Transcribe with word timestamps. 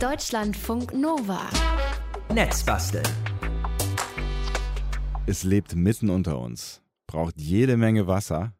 Deutschlandfunk 0.00 0.92
Nova. 0.92 1.48
Netzbasteln. 2.30 3.06
Es 5.26 5.42
lebt 5.42 5.74
mitten 5.74 6.10
unter 6.10 6.38
uns, 6.38 6.82
braucht 7.06 7.40
jede 7.40 7.78
Menge 7.78 8.06
Wasser. 8.06 8.52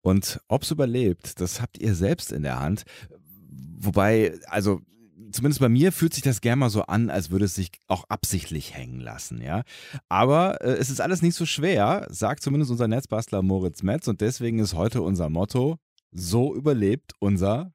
Und 0.00 0.40
ob 0.48 0.62
es 0.62 0.70
überlebt, 0.70 1.42
das 1.42 1.60
habt 1.60 1.76
ihr 1.76 1.94
selbst 1.94 2.32
in 2.32 2.42
der 2.42 2.58
Hand. 2.58 2.84
Wobei, 3.50 4.32
also 4.46 4.80
zumindest 5.30 5.60
bei 5.60 5.68
mir 5.68 5.92
fühlt 5.92 6.14
sich 6.14 6.22
das 6.22 6.40
gerne 6.40 6.60
mal 6.60 6.70
so 6.70 6.84
an, 6.84 7.10
als 7.10 7.30
würde 7.30 7.44
es 7.44 7.54
sich 7.54 7.70
auch 7.86 8.04
absichtlich 8.08 8.74
hängen 8.74 9.00
lassen, 9.00 9.42
ja. 9.42 9.62
Aber 10.08 10.62
äh, 10.62 10.72
es 10.78 10.88
ist 10.88 11.02
alles 11.02 11.20
nicht 11.20 11.34
so 11.34 11.44
schwer, 11.44 12.06
sagt 12.08 12.42
zumindest 12.42 12.70
unser 12.70 12.88
Netzbastler 12.88 13.42
Moritz 13.42 13.82
Metz 13.82 14.08
und 14.08 14.22
deswegen 14.22 14.58
ist 14.60 14.72
heute 14.72 15.02
unser 15.02 15.28
Motto, 15.28 15.76
so 16.12 16.54
überlebt 16.54 17.12
unser 17.18 17.74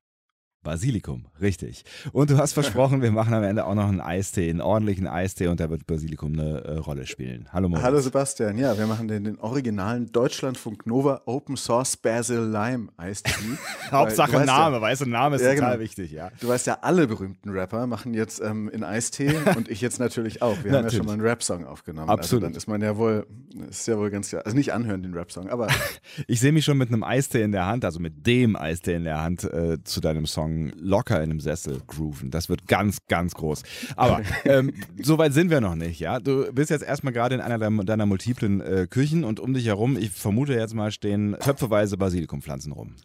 Basilikum, 0.64 1.25
richtig. 1.41 1.84
Und 2.12 2.30
du 2.30 2.38
hast 2.38 2.54
versprochen, 2.54 3.02
wir 3.02 3.12
machen 3.12 3.34
am 3.34 3.44
Ende 3.44 3.66
auch 3.66 3.73
noch 3.73 3.88
einen 3.88 3.99
Eistee, 3.99 4.48
einen 4.48 4.62
ordentlichen 4.62 5.08
Eistee 5.08 5.48
und 5.48 5.59
da 5.59 5.72
wird 5.72 5.88
Basilikum 5.88 6.34
eine 6.34 6.63
äh, 6.63 6.77
Rolle 6.77 7.08
spielen. 7.08 7.48
Hallo 7.52 7.68
Moritz. 7.68 7.84
Hallo 7.84 7.99
Sebastian, 7.99 8.59
ja, 8.59 8.77
wir 8.77 8.85
machen 8.85 9.08
den, 9.08 9.23
den 9.23 9.40
originalen 9.40 10.12
Deutschlandfunk 10.12 10.85
Nova 10.85 11.23
Open 11.26 11.58
Source 11.58 11.98
Basil 11.98 12.41
Lime 12.41 12.90
Eistee. 12.95 13.32
Hauptsache 13.91 14.34
Weil, 14.34 14.45
Name, 14.45 14.76
ja, 14.76 14.82
weißt 14.84 15.02
du, 15.02 15.05
Name 15.09 15.38
ist 15.38 15.41
Ja, 15.41 15.55
total 15.55 15.71
genau. 15.71 15.84
wichtig, 15.84 16.12
ja. 16.12 16.30
Du 16.40 16.48
weißt 16.48 16.68
ja, 16.68 16.77
alle 16.82 17.07
berühmten 17.07 17.49
Rapper 17.49 17.88
machen 17.88 18.13
jetzt 18.13 18.40
ähm, 18.40 18.70
in 18.70 18.84
Eistee 18.84 19.34
und 19.55 19.68
ich 19.68 19.82
jetzt 19.82 19.99
natürlich 19.99 20.43
auch. 20.43 20.63
Wir 20.63 20.73
haben 20.73 20.84
ja 20.84 20.91
schon 20.91 21.07
mal 21.07 21.13
einen 21.13 21.21
Rap-Song 21.21 21.66
aufgenommen. 21.66 22.09
Absolut. 22.09 22.43
Also 22.43 22.52
dann 22.52 22.57
ist 22.57 22.68
man 22.68 22.82
ja 22.82 22.98
wohl, 22.98 23.26
ist 23.68 23.88
ja 23.88 23.98
wohl 23.98 24.12
ganz 24.12 24.30
klar. 24.30 24.43
Also 24.46 24.55
nicht 24.55 24.73
anhören, 24.73 25.02
den 25.02 25.16
Rap-Song, 25.16 25.49
aber 25.49 25.70
Ich 26.27 26.40
sehe 26.40 26.52
mich 26.52 26.66
schon 26.66 26.77
mit 26.77 26.90
einem 26.90 27.04
Eistee 27.04 27.41
in 27.41 27.52
der 27.52 27.66
Hand, 27.66 27.84
also 27.84 27.99
mit 27.99 28.27
dem 28.27 28.55
Eistee 28.55 28.93
in 28.93 29.05
der 29.05 29.21
Hand, 29.23 29.43
äh, 29.43 29.84
zu 29.84 30.02
deinem 30.02 30.27
Song 30.27 30.51
locker 30.78 31.18
in 31.18 31.32
einem 31.32 31.40
Sessel 31.40 31.82
grooven. 31.88 32.32
Das 32.32 32.50
wird 32.50 32.68
ganz, 32.68 32.98
ganz 33.08 33.34
groß. 33.34 33.64
Aber 33.96 34.22
ähm, 34.46 34.74
so 35.02 35.18
weit 35.18 35.34
sind 35.34 35.49
wir 35.49 35.62
noch 35.62 35.76
nicht, 35.76 35.99
ja. 35.99 36.20
Du 36.20 36.52
bist 36.54 36.70
jetzt 36.70 36.84
erstmal 36.84 37.13
gerade 37.13 37.35
in 37.35 37.41
einer 37.41 37.58
deiner, 37.58 37.84
deiner 37.84 38.05
multiplen 38.05 38.62
äh, 38.62 38.88
Küchen 38.90 39.24
und 39.24 39.40
um 39.40 39.54
dich 39.54 39.66
herum, 39.66 39.98
ich 39.98 40.12
vermute 40.12 40.54
jetzt 40.54 40.74
mal, 40.74 40.91
stehen 40.91 41.35
töpfeweise 41.40 41.98
Basilikumpflanzen 41.98 42.71
rum. 42.71 42.96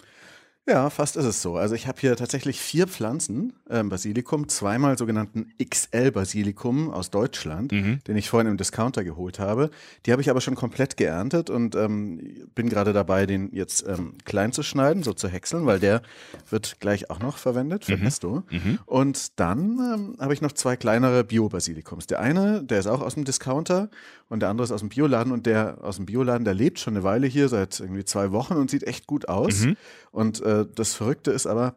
Ja, 0.69 0.91
fast 0.91 1.15
ist 1.17 1.25
es 1.27 1.43
so. 1.43 1.57
Also 1.57 1.77
ich 1.77 1.87
habe 1.87 2.01
hier 2.01 2.17
tatsächlich 2.17 2.61
vier 2.61 2.89
Pflanzen 2.89 3.53
ähm, 3.71 3.89
Basilikum, 3.89 4.49
zweimal 4.49 4.99
sogenannten 4.99 5.53
XL 5.65 6.11
Basilikum 6.11 6.91
aus 6.91 7.11
Deutschland, 7.13 7.71
Mhm. 7.71 8.01
den 8.09 8.17
ich 8.17 8.29
vorhin 8.29 8.51
im 8.51 8.57
Discounter 8.57 9.05
geholt 9.05 9.39
habe. 9.39 9.71
Die 10.07 10.11
habe 10.13 10.23
ich 10.23 10.29
aber 10.29 10.41
schon 10.41 10.57
komplett 10.57 10.97
geerntet 10.97 11.51
und 11.51 11.77
ähm, 11.77 12.49
bin 12.57 12.69
gerade 12.69 12.93
dabei, 12.93 13.27
den 13.27 13.51
jetzt 13.55 13.87
ähm, 13.87 14.15
klein 14.25 14.51
zu 14.51 14.65
schneiden, 14.65 15.05
so 15.05 15.13
zu 15.13 15.29
häckseln, 15.29 15.67
weil 15.67 15.79
der 15.79 16.03
wird 16.51 16.81
gleich 16.81 17.11
auch 17.11 17.21
noch 17.21 17.37
verwendet 17.39 17.85
für 17.85 17.97
Pesto. 17.97 18.43
Und 18.87 19.39
dann 19.39 19.79
ähm, 19.79 20.17
habe 20.19 20.35
ich 20.35 20.43
noch 20.43 20.51
zwei 20.53 20.75
kleinere 20.77 21.23
Bio-Basilikums. 21.23 22.09
Der 22.09 22.19
eine, 22.19 22.65
der 22.65 22.81
ist 22.81 22.89
auch 22.89 23.03
aus 23.03 23.15
dem 23.15 23.25
Discounter 23.25 23.89
und 24.29 24.41
der 24.41 24.49
andere 24.49 24.65
ist 24.65 24.73
aus 24.73 24.81
dem 24.81 24.89
Bioladen 24.89 25.33
und 25.33 25.47
der 25.47 25.79
aus 25.83 25.97
dem 25.97 26.07
Bioladen, 26.07 26.45
der 26.45 26.55
lebt 26.55 26.79
schon 26.79 26.95
eine 26.95 27.05
Weile 27.05 27.27
hier, 27.27 27.49
seit 27.49 27.79
irgendwie 27.79 28.05
zwei 28.05 28.33
Wochen 28.33 28.55
und 28.55 28.71
sieht 28.71 28.83
echt 28.85 29.07
gut 29.07 29.29
aus. 29.29 29.67
Und 30.11 30.41
äh, 30.43 30.67
das 30.75 30.95
Verrückte 30.95 31.31
ist 31.31 31.47
aber, 31.47 31.77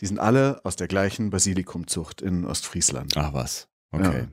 die 0.00 0.06
sind 0.06 0.18
alle 0.18 0.60
aus 0.64 0.76
der 0.76 0.88
gleichen 0.88 1.30
Basilikumzucht 1.30 2.22
in 2.22 2.44
Ostfriesland. 2.44 3.14
Ach 3.16 3.34
was. 3.34 3.68
Okay. 3.90 4.28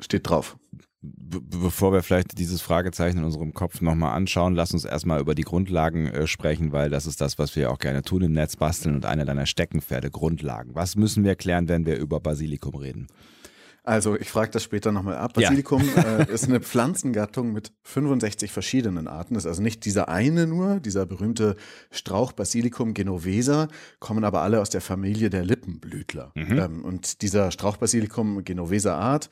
Steht 0.00 0.28
drauf. 0.28 0.58
Be 1.00 1.40
bevor 1.40 1.92
wir 1.92 2.02
vielleicht 2.02 2.38
dieses 2.38 2.60
Fragezeichen 2.60 3.18
in 3.18 3.24
unserem 3.24 3.54
Kopf 3.54 3.80
nochmal 3.80 4.16
anschauen, 4.16 4.56
lass 4.56 4.72
uns 4.72 4.84
erstmal 4.84 5.20
über 5.20 5.36
die 5.36 5.42
Grundlagen 5.42 6.06
äh, 6.06 6.26
sprechen, 6.26 6.72
weil 6.72 6.90
das 6.90 7.06
ist 7.06 7.20
das, 7.20 7.38
was 7.38 7.54
wir 7.54 7.70
auch 7.70 7.78
gerne 7.78 8.02
tun 8.02 8.22
im 8.22 8.32
Netz 8.32 8.56
basteln 8.56 8.96
und 8.96 9.06
einer 9.06 9.24
deiner 9.24 9.46
Steckenpferde, 9.46 10.10
Grundlagen. 10.10 10.74
Was 10.74 10.96
müssen 10.96 11.22
wir 11.22 11.36
klären, 11.36 11.68
wenn 11.68 11.86
wir 11.86 11.98
über 11.98 12.18
Basilikum 12.18 12.74
reden? 12.74 13.06
Also 13.88 14.16
ich 14.16 14.28
frage 14.28 14.50
das 14.50 14.62
später 14.62 14.92
nochmal 14.92 15.16
ab. 15.16 15.32
Ja. 15.36 15.48
Basilikum 15.48 15.82
äh, 15.96 16.30
ist 16.30 16.44
eine 16.44 16.60
Pflanzengattung 16.60 17.52
mit 17.52 17.72
65 17.84 18.52
verschiedenen 18.52 19.08
Arten. 19.08 19.32
Das 19.32 19.44
ist 19.44 19.48
also 19.48 19.62
nicht 19.62 19.86
dieser 19.86 20.10
eine 20.10 20.46
nur, 20.46 20.78
dieser 20.78 21.06
berühmte 21.06 21.56
Strauch 21.90 22.32
Basilikum 22.32 22.92
genovesa, 22.92 23.68
kommen 23.98 24.24
aber 24.24 24.42
alle 24.42 24.60
aus 24.60 24.68
der 24.68 24.82
Familie 24.82 25.30
der 25.30 25.42
Lippenblütler. 25.42 26.32
Ähm, 26.36 26.84
und 26.84 27.22
dieser 27.22 27.50
Strauch 27.50 27.78
Basilikum 27.78 28.44
genovesa 28.44 28.98
Art, 28.98 29.30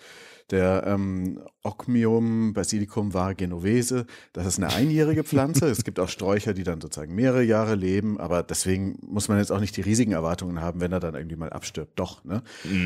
der 0.51 0.85
ähm, 0.87 1.41
Ocmium 1.63 2.53
Basilicum 2.53 3.13
var 3.13 3.35
genovese, 3.35 4.07
das 4.33 4.47
ist 4.47 4.59
eine 4.59 4.73
einjährige 4.73 5.25
Pflanze. 5.25 5.67
es 5.67 5.83
gibt 5.83 5.99
auch 5.99 6.09
Sträucher, 6.09 6.55
die 6.55 6.63
dann 6.63 6.81
sozusagen 6.81 7.15
mehrere 7.15 7.43
Jahre 7.43 7.75
leben, 7.75 8.21
aber 8.21 8.43
deswegen 8.43 8.99
muss 9.03 9.29
man 9.29 9.39
jetzt 9.39 9.51
auch 9.51 9.61
nicht 9.61 9.77
die 9.77 9.81
riesigen 9.81 10.13
Erwartungen 10.13 10.61
haben, 10.61 10.81
wenn 10.81 10.93
er 10.93 11.01
dann 11.01 11.15
irgendwie 11.15 11.37
mal 11.37 11.51
abstirbt. 11.51 11.99
Doch, 11.99 12.25
ne? 12.25 12.43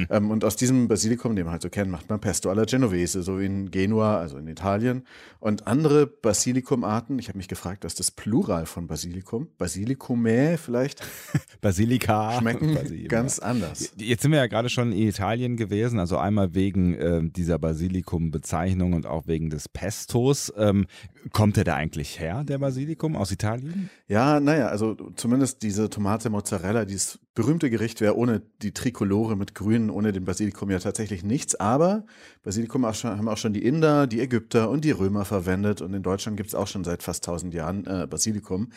Ähm, 0.09 0.31
und 0.31 0.45
aus 0.45 0.57
diesem 0.57 0.89
Basilikum, 0.89 1.37
den 1.37 1.45
man 1.45 1.53
halt 1.53 1.63
so 1.63 1.69
kennt, 1.69 1.91
macht 1.91 2.09
man 2.09 2.21
Pesto 2.21 2.49
alla 2.49 2.65
Genovese, 2.65 3.23
so 3.23 3.39
wie 3.39 3.47
in 3.47 3.71
Genua, 3.71 4.19
also 4.19 4.39
in 4.39 4.47
Italien. 4.47 5.05
Und 5.39 5.67
andere 5.67 6.07
Basilikum-Arten, 6.07 7.19
ich 7.19 7.29
habe 7.29 7.39
mich 7.39 7.49
gefragt, 7.49 7.85
was 7.85 7.95
das 7.95 8.11
Plural 8.11 8.67
von 8.67 8.87
Basilikum? 8.87 9.49
Basilicumae 9.59 10.57
vielleicht? 10.57 11.03
Basilika. 11.61 12.39
Schmecken 12.39 12.75
Basil- 12.75 13.09
ganz 13.09 13.39
anders. 13.39 13.93
Jetzt 13.97 14.23
sind 14.23 14.31
wir 14.31 14.39
ja 14.39 14.47
gerade 14.47 14.69
schon 14.69 14.93
in 14.93 15.09
Italien 15.09 15.57
gewesen, 15.57 15.99
also 15.99 16.17
einmal 16.17 16.55
wegen 16.55 16.95
äh, 16.95 17.21
dieser 17.25 17.50
Basilikum-Bezeichnung 17.59 18.93
und 18.93 19.07
auch 19.07 19.27
wegen 19.27 19.51
des 19.51 19.69
Pestos. 19.69 20.53
Ähm, 20.57 20.87
kommt 21.33 21.57
der 21.57 21.65
da 21.65 21.75
eigentlich 21.75 22.19
her, 22.21 22.45
der 22.45 22.59
Basilikum, 22.59 23.17
aus 23.17 23.31
Italien? 23.31 23.91
Ja, 24.09 24.41
naja, 24.41 24.69
also 24.69 24.95
zumindest 25.17 25.63
diese 25.63 25.91
Tomate 25.91 26.31
Mozzarella, 26.31 26.85
dieses 26.85 27.19
berühmte 27.41 27.71
Gericht 27.71 28.03
wäre 28.03 28.19
ohne 28.19 28.43
die 28.61 28.73
Trikolore 28.73 29.35
mit 29.35 29.55
Grün, 29.55 29.89
ohne 29.89 30.13
den 30.13 30.27
Basilikum 30.27 30.71
ja 30.71 30.79
tatsächlich 30.79 31.25
nichts. 31.25 31.55
Aber 31.55 32.05
Basilikum 32.43 32.85
auch 32.85 32.95
schon, 32.95 33.17
haben 33.17 33.31
auch 33.31 33.39
schon 33.39 33.55
die 33.55 33.65
Inder, 33.65 34.07
die 34.07 34.21
Ägypter 34.21 34.69
und 34.69 34.85
die 34.85 34.91
Römer 34.91 35.25
verwendet. 35.25 35.81
Und 35.81 35.95
in 35.95 36.03
Deutschland 36.03 36.37
gibt 36.37 36.51
es 36.51 36.55
auch 36.55 36.67
schon 36.67 36.85
seit 36.85 37.03
fast 37.03 37.27
1000 37.27 37.55
Jahren 37.55 37.87
äh, 37.87 38.07
Basilikum. 38.07 38.73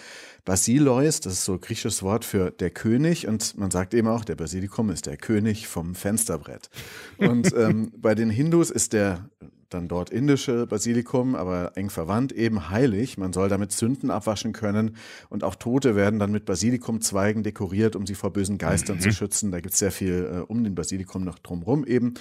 Basileus, 0.46 1.20
das 1.20 1.34
ist 1.34 1.44
so 1.44 1.56
ein 1.56 1.60
griechisches 1.60 2.04
Wort 2.04 2.24
für 2.24 2.52
der 2.52 2.70
König. 2.70 3.28
Und 3.28 3.58
man 3.58 3.70
sagt 3.70 3.94
eben 3.94 4.08
auch, 4.08 4.24
der 4.24 4.38
Basilikum 4.38 4.90
ist 4.92 5.08
der 5.08 5.18
König 5.18 5.68
vom 5.68 5.94
Fensterbrett. 5.94 6.70
Und 7.18 7.54
ähm, 7.58 7.92
bei 7.98 8.16
den 8.16 8.30
Hindus 8.30 8.72
ist 8.72 8.94
der 8.94 9.30
dann 9.74 9.88
dort 9.88 10.10
indische 10.10 10.68
Basilikum, 10.68 11.36
aber 11.36 11.72
eng 11.76 11.90
verwandt, 11.90 12.32
eben 12.32 12.70
heilig. 12.70 13.18
Man 13.18 13.34
soll 13.34 13.50
damit 13.50 13.72
Sünden 13.72 14.12
abwaschen 14.12 14.54
können 14.54 14.96
und 15.30 15.44
auch 15.44 15.56
Tote 15.56 15.96
werden 15.96 16.20
dann 16.20 16.32
mit 16.32 16.46
Basilikumzweigen 16.46 17.44
dekoriert, 17.44 17.96
um 17.96 18.06
sie 18.06 18.16
vor 18.16 18.32
bösen 18.34 18.58
Geistern 18.58 19.00
zu 19.00 19.12
schützen. 19.12 19.52
Da 19.52 19.60
gibt 19.60 19.74
es 19.74 19.80
sehr 19.80 19.92
viel 19.92 20.30
äh, 20.32 20.40
um 20.40 20.64
den 20.64 20.76
Basilikum 20.76 21.24
noch 21.24 21.40
drumherum 21.40 21.86
eben. 21.86 22.16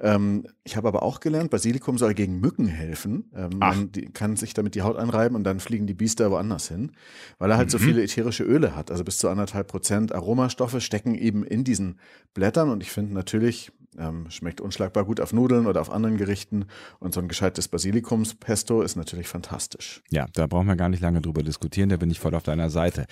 Ähm, 0.00 0.46
ich 0.64 0.76
habe 0.76 0.88
aber 0.88 1.02
auch 1.02 1.20
gelernt, 1.20 1.50
Basilikum 1.50 1.98
soll 1.98 2.14
gegen 2.14 2.40
Mücken 2.40 2.66
helfen. 2.66 3.30
Ähm, 3.34 3.50
man 3.58 3.92
die, 3.92 4.06
kann 4.06 4.36
sich 4.36 4.54
damit 4.54 4.74
die 4.74 4.82
Haut 4.82 4.96
anreiben 4.96 5.36
und 5.36 5.44
dann 5.44 5.60
fliegen 5.60 5.86
die 5.86 5.94
Biester 5.94 6.30
woanders 6.30 6.68
hin, 6.68 6.92
weil 7.38 7.50
er 7.50 7.58
halt 7.58 7.70
so 7.70 7.78
viele 7.78 8.02
ätherische 8.02 8.44
Öle 8.44 8.74
hat. 8.74 8.90
Also 8.90 9.04
bis 9.04 9.18
zu 9.18 9.28
anderthalb 9.28 9.68
Prozent 9.68 10.14
Aromastoffe 10.14 10.80
stecken 10.80 11.14
eben 11.14 11.44
in 11.44 11.64
diesen 11.64 11.98
Blättern 12.32 12.70
und 12.70 12.82
ich 12.82 12.90
finde 12.90 13.12
natürlich, 13.12 13.72
ähm, 13.98 14.30
schmeckt 14.30 14.60
unschlagbar 14.60 15.04
gut 15.04 15.20
auf 15.20 15.32
Nudeln 15.32 15.66
oder 15.66 15.80
auf 15.80 15.90
anderen 15.90 16.16
Gerichten 16.16 16.66
und 16.98 17.14
so 17.14 17.20
ein 17.20 17.28
gescheites 17.28 17.68
Basilikumspesto 17.68 18.82
ist 18.82 18.96
natürlich 18.96 19.28
fantastisch. 19.28 20.02
Ja, 20.10 20.26
da 20.34 20.46
brauchen 20.46 20.66
wir 20.66 20.76
gar 20.76 20.88
nicht 20.88 21.00
lange 21.02 21.20
drüber 21.20 21.42
diskutieren, 21.42 21.88
da 21.88 21.96
bin 21.96 22.10
ich 22.10 22.20
voll 22.20 22.34
auf 22.34 22.42
deiner 22.42 22.70
Seite. 22.70 23.06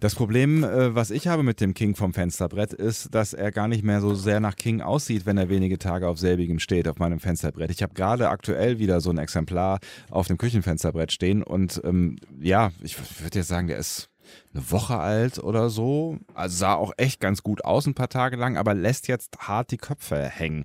Das 0.00 0.14
Problem, 0.14 0.64
äh, 0.64 0.94
was 0.94 1.10
ich 1.10 1.28
habe 1.28 1.42
mit 1.42 1.60
dem 1.60 1.74
King 1.74 1.94
vom 1.94 2.12
Fensterbrett, 2.12 2.72
ist, 2.72 3.14
dass 3.14 3.32
er 3.32 3.52
gar 3.52 3.68
nicht 3.68 3.84
mehr 3.84 4.00
so 4.00 4.14
sehr 4.14 4.40
nach 4.40 4.56
King 4.56 4.80
aussieht, 4.80 5.26
wenn 5.26 5.38
er 5.38 5.48
wenige 5.48 5.78
Tage 5.78 6.08
auf 6.08 6.18
selbigem 6.18 6.58
steht, 6.58 6.88
auf 6.88 6.98
meinem 6.98 7.20
Fensterbrett. 7.20 7.70
Ich 7.70 7.82
habe 7.82 7.94
gerade 7.94 8.28
aktuell 8.28 8.78
wieder 8.78 9.00
so 9.00 9.10
ein 9.10 9.18
Exemplar 9.18 9.78
auf 10.10 10.26
dem 10.26 10.38
Küchenfensterbrett 10.38 11.12
stehen 11.12 11.42
und 11.42 11.80
ähm, 11.84 12.16
ja, 12.40 12.70
ich 12.82 12.98
würde 13.22 13.38
jetzt 13.38 13.48
sagen, 13.48 13.68
der 13.68 13.78
ist 13.78 14.10
eine 14.56 14.70
Woche 14.70 14.96
alt 14.98 15.38
oder 15.38 15.70
so. 15.70 16.18
Also 16.34 16.56
sah 16.56 16.74
auch 16.74 16.92
echt 16.96 17.20
ganz 17.20 17.42
gut 17.42 17.64
aus 17.64 17.86
ein 17.86 17.94
paar 17.94 18.08
Tage 18.08 18.36
lang, 18.36 18.56
aber 18.56 18.74
lässt 18.74 19.08
jetzt 19.08 19.36
hart 19.38 19.70
die 19.70 19.76
Köpfe 19.76 20.28
hängen. 20.28 20.64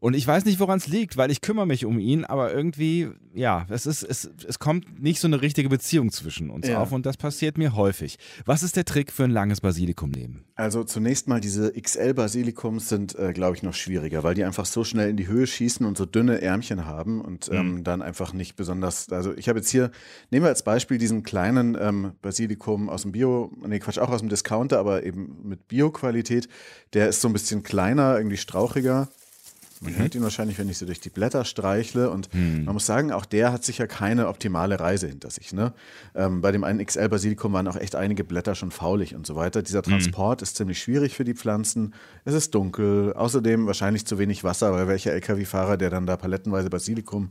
Und 0.00 0.14
ich 0.14 0.26
weiß 0.26 0.44
nicht, 0.44 0.60
woran 0.60 0.78
es 0.78 0.86
liegt, 0.86 1.16
weil 1.16 1.30
ich 1.30 1.40
kümmere 1.40 1.66
mich 1.66 1.84
um 1.84 1.98
ihn, 1.98 2.24
aber 2.24 2.52
irgendwie, 2.52 3.08
ja, 3.34 3.66
es 3.70 3.86
ist, 3.86 4.02
es, 4.02 4.30
es 4.46 4.58
kommt 4.58 5.00
nicht 5.02 5.20
so 5.20 5.26
eine 5.28 5.40
richtige 5.40 5.68
Beziehung 5.68 6.10
zwischen 6.10 6.50
uns 6.50 6.66
Ja. 6.68 6.80
auf 6.80 6.92
und 6.92 7.06
das 7.06 7.16
passiert 7.16 7.58
mir 7.58 7.74
häufig. 7.76 8.18
Was 8.44 8.62
ist 8.62 8.76
der 8.76 8.84
Trick 8.84 9.12
für 9.12 9.24
ein 9.24 9.30
langes 9.30 9.60
Basilikumleben? 9.60 10.44
Also 10.56 10.82
zunächst 10.84 11.28
mal 11.28 11.40
diese 11.40 11.72
XL-Basilikums 11.72 12.88
sind, 12.88 13.14
äh, 13.16 13.32
glaube 13.32 13.56
ich, 13.56 13.62
noch 13.62 13.74
schwieriger, 13.74 14.24
weil 14.24 14.34
die 14.34 14.44
einfach 14.44 14.66
so 14.66 14.82
schnell 14.84 15.10
in 15.10 15.16
die 15.16 15.28
Höhe 15.28 15.46
schießen 15.46 15.86
und 15.86 15.96
so 15.96 16.04
dünne 16.06 16.40
Ärmchen 16.42 16.84
haben 16.84 17.20
und 17.20 17.48
ähm, 17.52 17.84
dann 17.84 18.02
einfach 18.02 18.32
nicht 18.32 18.56
besonders. 18.56 19.10
Also 19.12 19.34
ich 19.36 19.48
habe 19.48 19.58
jetzt 19.60 19.70
hier, 19.70 19.90
nehmen 20.30 20.44
wir 20.44 20.48
als 20.50 20.62
Beispiel 20.62 20.98
diesen 20.98 21.22
kleinen 21.22 21.76
ähm, 21.80 22.12
Basilikum 22.22 22.88
aus 22.88 23.02
dem 23.02 23.12
Bio, 23.12 23.27
nee 23.66 23.78
Quatsch, 23.78 23.98
auch 23.98 24.10
aus 24.10 24.20
dem 24.20 24.28
Discounter, 24.28 24.78
aber 24.78 25.04
eben 25.04 25.36
mit 25.44 25.68
Bio-Qualität. 25.68 26.48
Der 26.92 27.08
ist 27.08 27.20
so 27.20 27.28
ein 27.28 27.32
bisschen 27.32 27.62
kleiner, 27.62 28.16
irgendwie 28.16 28.36
strauchiger. 28.36 29.08
Man 29.80 29.96
hört 29.96 30.14
ihn 30.14 30.22
wahrscheinlich, 30.22 30.58
wenn 30.58 30.68
ich 30.68 30.78
so 30.78 30.86
durch 30.86 31.00
die 31.00 31.10
Blätter 31.10 31.44
streichle. 31.44 32.10
Und 32.10 32.28
man 32.34 32.74
muss 32.74 32.86
sagen, 32.86 33.12
auch 33.12 33.24
der 33.24 33.52
hat 33.52 33.64
sicher 33.64 33.86
keine 33.86 34.28
optimale 34.28 34.80
Reise 34.80 35.06
hinter 35.06 35.30
sich. 35.30 35.52
Ne? 35.52 35.72
Ähm, 36.14 36.40
bei 36.40 36.50
dem 36.50 36.64
einen 36.64 36.84
XL-Basilikum 36.84 37.52
waren 37.52 37.68
auch 37.68 37.76
echt 37.76 37.94
einige 37.94 38.24
Blätter 38.24 38.54
schon 38.54 38.70
faulig 38.70 39.14
und 39.14 39.26
so 39.26 39.36
weiter. 39.36 39.62
Dieser 39.62 39.82
Transport 39.82 40.42
ist 40.42 40.56
ziemlich 40.56 40.80
schwierig 40.80 41.14
für 41.14 41.24
die 41.24 41.34
Pflanzen. 41.34 41.94
Es 42.24 42.34
ist 42.34 42.54
dunkel. 42.54 43.12
Außerdem 43.12 43.66
wahrscheinlich 43.66 44.04
zu 44.04 44.18
wenig 44.18 44.42
Wasser, 44.42 44.72
weil 44.72 44.88
welcher 44.88 45.12
LKW-Fahrer, 45.12 45.76
der 45.76 45.90
dann 45.90 46.06
da 46.06 46.16
palettenweise 46.16 46.70
Basilikum 46.70 47.30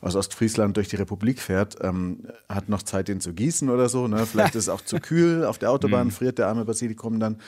aus 0.00 0.16
Ostfriesland 0.16 0.76
durch 0.76 0.88
die 0.88 0.96
Republik 0.96 1.40
fährt, 1.40 1.76
ähm, 1.80 2.20
hat 2.48 2.68
noch 2.68 2.82
Zeit, 2.82 3.08
den 3.08 3.20
zu 3.20 3.32
gießen 3.32 3.68
oder 3.68 3.88
so. 3.88 4.08
Ne? 4.08 4.26
Vielleicht 4.26 4.54
ist 4.54 4.64
es 4.64 4.68
auch 4.68 4.80
zu 4.80 5.00
kühl. 5.00 5.44
Auf 5.44 5.58
der 5.58 5.70
Autobahn 5.70 6.10
friert 6.10 6.38
der 6.38 6.48
arme 6.48 6.64
Basilikum 6.64 7.20
dann. 7.20 7.38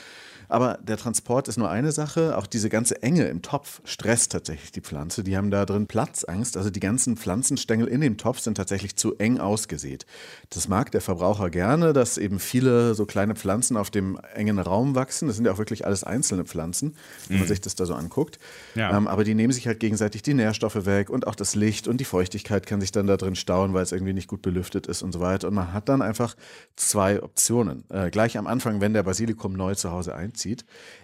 Aber 0.51 0.77
der 0.83 0.97
Transport 0.97 1.47
ist 1.47 1.57
nur 1.57 1.69
eine 1.69 1.93
Sache. 1.93 2.37
Auch 2.37 2.45
diese 2.45 2.67
ganze 2.67 3.01
Enge 3.01 3.23
im 3.27 3.41
Topf 3.41 3.81
stresst 3.85 4.33
tatsächlich 4.33 4.73
die 4.73 4.81
Pflanze. 4.81 5.23
Die 5.23 5.37
haben 5.37 5.49
da 5.49 5.65
drin 5.65 5.87
Platzangst. 5.87 6.57
Also 6.57 6.69
die 6.69 6.81
ganzen 6.81 7.15
Pflanzenstängel 7.15 7.87
in 7.87 8.01
dem 8.01 8.17
Topf 8.17 8.39
sind 8.39 8.55
tatsächlich 8.55 8.97
zu 8.97 9.15
eng 9.17 9.39
ausgesät. 9.39 10.05
Das 10.49 10.67
mag 10.67 10.91
der 10.91 10.99
Verbraucher 10.99 11.49
gerne, 11.49 11.93
dass 11.93 12.17
eben 12.17 12.37
viele 12.39 12.95
so 12.95 13.05
kleine 13.05 13.35
Pflanzen 13.35 13.77
auf 13.77 13.91
dem 13.91 14.19
engen 14.35 14.59
Raum 14.59 14.93
wachsen. 14.93 15.29
Das 15.29 15.37
sind 15.37 15.45
ja 15.45 15.53
auch 15.53 15.57
wirklich 15.57 15.85
alles 15.85 16.03
einzelne 16.03 16.43
Pflanzen, 16.43 16.97
wenn 17.29 17.39
man 17.39 17.47
sich 17.47 17.61
das 17.61 17.75
da 17.75 17.85
so 17.85 17.95
anguckt. 17.95 18.37
Ja. 18.75 18.97
Ähm, 18.97 19.07
aber 19.07 19.23
die 19.23 19.35
nehmen 19.35 19.53
sich 19.53 19.67
halt 19.67 19.79
gegenseitig 19.79 20.21
die 20.21 20.33
Nährstoffe 20.33 20.85
weg 20.85 21.09
und 21.09 21.27
auch 21.27 21.35
das 21.35 21.55
Licht 21.55 21.87
und 21.87 21.97
die 22.01 22.05
Feuchtigkeit 22.05 22.65
kann 22.65 22.81
sich 22.81 22.91
dann 22.91 23.07
da 23.07 23.15
drin 23.15 23.35
stauen, 23.35 23.73
weil 23.73 23.83
es 23.83 23.93
irgendwie 23.93 24.13
nicht 24.13 24.27
gut 24.27 24.41
belüftet 24.41 24.85
ist 24.87 25.01
und 25.01 25.13
so 25.13 25.21
weiter. 25.21 25.47
Und 25.47 25.53
man 25.53 25.71
hat 25.71 25.87
dann 25.87 26.01
einfach 26.01 26.35
zwei 26.75 27.23
Optionen. 27.23 27.85
Äh, 27.89 28.09
gleich 28.09 28.37
am 28.37 28.47
Anfang, 28.47 28.81
wenn 28.81 28.93
der 28.93 29.03
Basilikum 29.03 29.53
neu 29.53 29.75
zu 29.75 29.91
Hause 29.91 30.13
einzieht. 30.13 30.40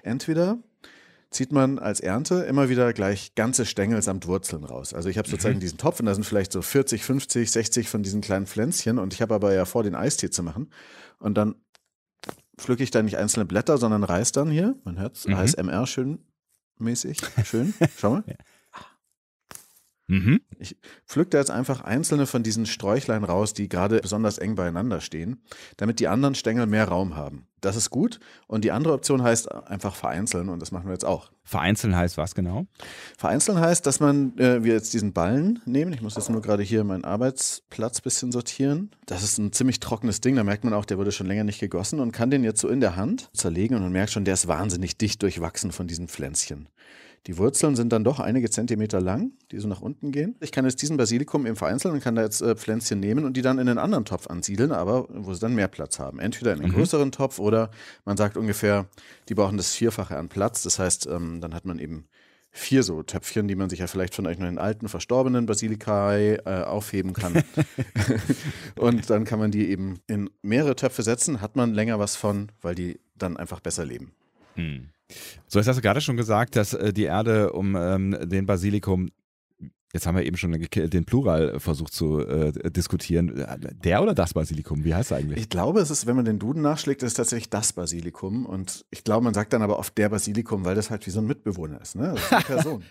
Entweder 0.04 0.60
zieht 1.30 1.52
man 1.52 1.78
als 1.78 2.00
Ernte 2.00 2.44
immer 2.44 2.70
wieder 2.70 2.94
gleich 2.94 3.36
ganze 3.36 3.66
Stängel 3.66 4.02
samt 4.02 4.28
Wurzeln 4.28 4.64
raus. 4.64 4.94
Also 4.94 5.10
ich 5.10 5.18
habe 5.18 5.28
sozusagen 5.28 5.60
diesen 5.60 5.78
Topf 5.78 6.00
und 6.00 6.06
da 6.06 6.14
sind 6.14 6.24
vielleicht 6.24 6.52
so 6.52 6.62
40, 6.62 7.04
50, 7.04 7.52
60 7.52 7.90
von 7.90 8.02
diesen 8.02 8.22
kleinen 8.22 8.48
Pflänzchen 8.48 8.98
und 8.98 9.14
ich 9.14 9.22
habe 9.22 9.36
aber 9.36 9.54
ja 9.54 9.66
vor, 9.66 9.84
den 9.84 9.96
Eistee 9.96 10.30
zu 10.30 10.42
machen. 10.42 10.70
Und 11.20 11.38
dann 11.38 11.56
pflücke 12.58 12.84
ich 12.84 12.92
da 12.92 13.04
nicht 13.04 13.18
einzelne 13.18 13.46
Blätter, 13.46 13.78
sondern 13.78 14.04
reiß 14.04 14.32
dann 14.32 14.50
hier, 14.50 14.76
man 14.84 14.98
hört 15.00 15.18
es, 15.18 15.28
ASMR 15.28 15.86
schön 15.86 16.20
mäßig, 16.80 17.20
schön, 17.44 17.74
schau 17.98 18.12
mal. 18.12 18.24
Mhm. 20.08 20.40
Ich 20.58 20.78
pflück 21.06 21.32
da 21.32 21.38
jetzt 21.38 21.52
einfach 21.52 21.82
einzelne 21.82 22.26
von 22.26 22.42
diesen 22.42 22.66
Sträuchlein 22.66 23.26
raus, 23.26 23.54
die 23.54 23.68
gerade 23.68 24.00
besonders 24.00 24.38
eng 24.38 24.56
beieinander 24.56 25.02
stehen, 25.02 25.42
damit 25.76 26.00
die 26.00 26.08
anderen 26.08 26.34
Stängel 26.34 26.66
mehr 26.66 26.88
Raum 26.88 27.16
haben. 27.16 27.46
Das 27.60 27.76
ist 27.76 27.90
gut. 27.90 28.20
Und 28.48 28.64
die 28.64 28.72
andere 28.72 28.94
Option 28.94 29.22
heißt 29.22 29.52
einfach 29.52 29.96
vereinzeln 29.96 30.48
und 30.48 30.62
das 30.62 30.72
machen 30.72 30.86
wir 30.86 30.94
jetzt 30.94 31.06
auch. 31.06 31.32
Vereinzeln 31.44 31.96
heißt 31.96 32.18
was 32.18 32.36
genau? 32.36 32.68
Vereinzeln 33.18 33.60
heißt, 33.60 33.86
dass 33.86 34.00
man, 34.00 34.38
äh, 34.38 34.64
wir 34.64 34.74
jetzt 34.74 34.94
diesen 34.94 35.12
Ballen 35.12 35.60
nehmen. 35.66 35.92
Ich 35.92 36.02
muss 36.02 36.16
jetzt 36.16 36.30
nur 36.30 36.42
gerade 36.42 36.64
hier 36.64 36.84
meinen 36.84 37.04
Arbeitsplatz 37.04 38.00
bisschen 38.00 38.32
sortieren. 38.32 38.92
Das 39.06 39.24
ist 39.24 39.38
ein 39.40 39.52
ziemlich 39.52 39.80
trockenes 39.80 40.22
Ding. 40.22 40.36
Da 40.36 40.44
merkt 40.44 40.64
man 40.64 40.74
auch, 40.74 40.86
der 40.86 40.98
wurde 40.98 41.12
schon 41.12 41.28
länger 41.28 41.44
nicht 41.44 41.60
gegossen 41.60 42.00
und 42.00 42.12
kann 42.12 42.30
den 42.30 42.44
jetzt 42.44 42.62
so 42.62 42.70
in 42.70 42.80
der 42.80 42.96
Hand 42.96 43.30
zerlegen 43.34 43.76
und 43.76 43.84
man 43.84 43.92
merkt 43.92 44.12
schon, 44.12 44.26
der 44.26 44.36
ist 44.36 44.48
wahnsinnig 44.48 44.98
dicht 44.98 45.22
durchwachsen 45.22 45.72
von 45.72 45.88
diesen 45.88 46.08
Pflänzchen. 46.08 46.70
Die 47.26 47.38
Wurzeln 47.38 47.76
sind 47.76 47.92
dann 47.92 48.04
doch 48.04 48.20
einige 48.20 48.50
Zentimeter 48.50 49.02
lang, 49.02 49.32
die 49.52 49.60
so 49.60 49.68
nach 49.68 49.82
unten 49.82 50.12
gehen. 50.12 50.36
Ich 50.40 50.52
kann 50.52 50.66
jetzt 50.66 50.82
diesen 50.82 50.96
Basilikum 50.96 51.46
eben 51.46 51.56
vereinzeln 51.56 51.94
und 51.94 52.02
kann 52.02 52.16
da 52.16 52.22
jetzt 52.22 52.42
äh, 52.42 52.56
Pflänzchen 52.56 53.00
nehmen 53.00 53.26
und 53.26 53.36
die 53.36 53.42
dann 53.42 53.60
in 53.60 53.68
einen 53.68 53.80
anderen 53.80 54.06
Topf 54.06 54.28
ansiedeln, 54.28 54.72
aber 54.72 55.08
wo 55.10 55.34
sie 55.34 55.40
dann 55.40 55.56
mehr 55.56 55.68
Platz 55.68 56.00
haben. 56.00 56.20
Entweder 56.20 56.54
in 56.54 56.62
einen 56.62 56.74
größeren 56.74 57.12
Topf 57.12 57.40
oder 57.40 57.70
man 58.06 58.16
sagt 58.16 58.38
ungefähr, 58.38 58.86
die 59.28 59.36
brauchen 59.36 59.58
das 59.58 59.74
Vierfache 59.74 60.18
an 60.18 60.30
Platz. 60.30 60.64
Das 60.64 60.80
heißt, 60.80 61.08
ähm, 61.08 61.42
dann 61.42 61.54
hat 61.54 61.66
man 61.66 61.80
eben 61.80 62.06
vier 62.58 62.84
so 62.84 63.04
Töpfchen, 63.04 63.48
die 63.48 63.56
man 63.56 63.70
sich 63.70 63.80
ja 63.80 63.88
vielleicht 63.88 64.16
von 64.16 64.26
euch 64.26 64.38
den 64.38 64.58
alten, 64.58 64.90
verstorbenen 64.90 65.46
Basilikai 65.46 66.40
äh, 66.46 66.64
aufheben 66.64 67.14
kann. 67.14 67.44
und 68.76 69.10
dann 69.10 69.26
kann 69.26 69.40
man 69.40 69.52
die 69.52 69.70
eben 69.70 70.00
in 70.08 70.30
mehrere 70.42 70.76
Töpfe 70.76 71.04
setzen, 71.04 71.42
hat 71.42 71.56
man 71.56 71.74
länger 71.74 72.00
was 72.00 72.16
von, 72.16 72.52
weil 72.62 72.76
die 72.76 73.00
dann 73.16 73.38
einfach 73.38 73.60
besser 73.60 73.86
leben. 73.86 74.14
So, 75.48 75.60
jetzt 75.60 75.68
hast 75.68 75.78
du 75.78 75.82
gerade 75.82 76.02
schon 76.02 76.18
gesagt, 76.18 76.56
dass 76.56 76.74
äh, 76.74 76.94
die 76.94 77.04
Erde 77.04 77.54
um 77.54 77.76
ähm, 77.76 78.18
den 78.24 78.46
Basilikum, 78.46 79.10
jetzt 79.94 80.06
haben 80.06 80.18
wir 80.18 80.26
eben 80.26 80.38
schon 80.38 80.52
den 80.52 81.06
Plural 81.06 81.60
versucht 81.60 81.94
zu 81.94 82.20
äh, 82.20 82.52
diskutieren. 82.72 83.46
Der 83.84 84.02
oder 84.02 84.14
das 84.14 84.34
Basilikum? 84.34 84.84
Wie 84.84 84.94
heißt 84.94 85.12
es 85.12 85.18
eigentlich? 85.18 85.40
Ich 85.40 85.50
glaube, 85.50 85.80
es 85.80 85.90
ist, 85.90 86.06
wenn 86.08 86.16
man 86.16 86.26
den 86.26 86.40
Duden 86.40 86.62
nachschlägt, 86.62 87.04
ist 87.04 87.12
es 87.12 87.16
tatsächlich 87.16 87.50
das 87.50 87.74
Basilikum. 87.74 88.46
Und 88.46 88.86
ich 88.92 89.04
glaube, 89.04 89.24
man 89.24 89.34
sagt 89.34 89.54
dann 89.54 89.62
aber 89.62 89.80
oft 89.80 89.98
der 89.98 90.10
Basilikum, 90.10 90.66
weil 90.66 90.76
das 90.76 90.90
halt 90.90 91.06
wie 91.08 91.12
so 91.12 91.20
ein 91.20 91.28
Mitbewohner 91.28 91.82
ist. 91.82 91.96
Ne? 91.96 92.14
Das 92.14 92.24
ist 92.24 92.34
eine 92.34 92.44
Person. 92.46 92.84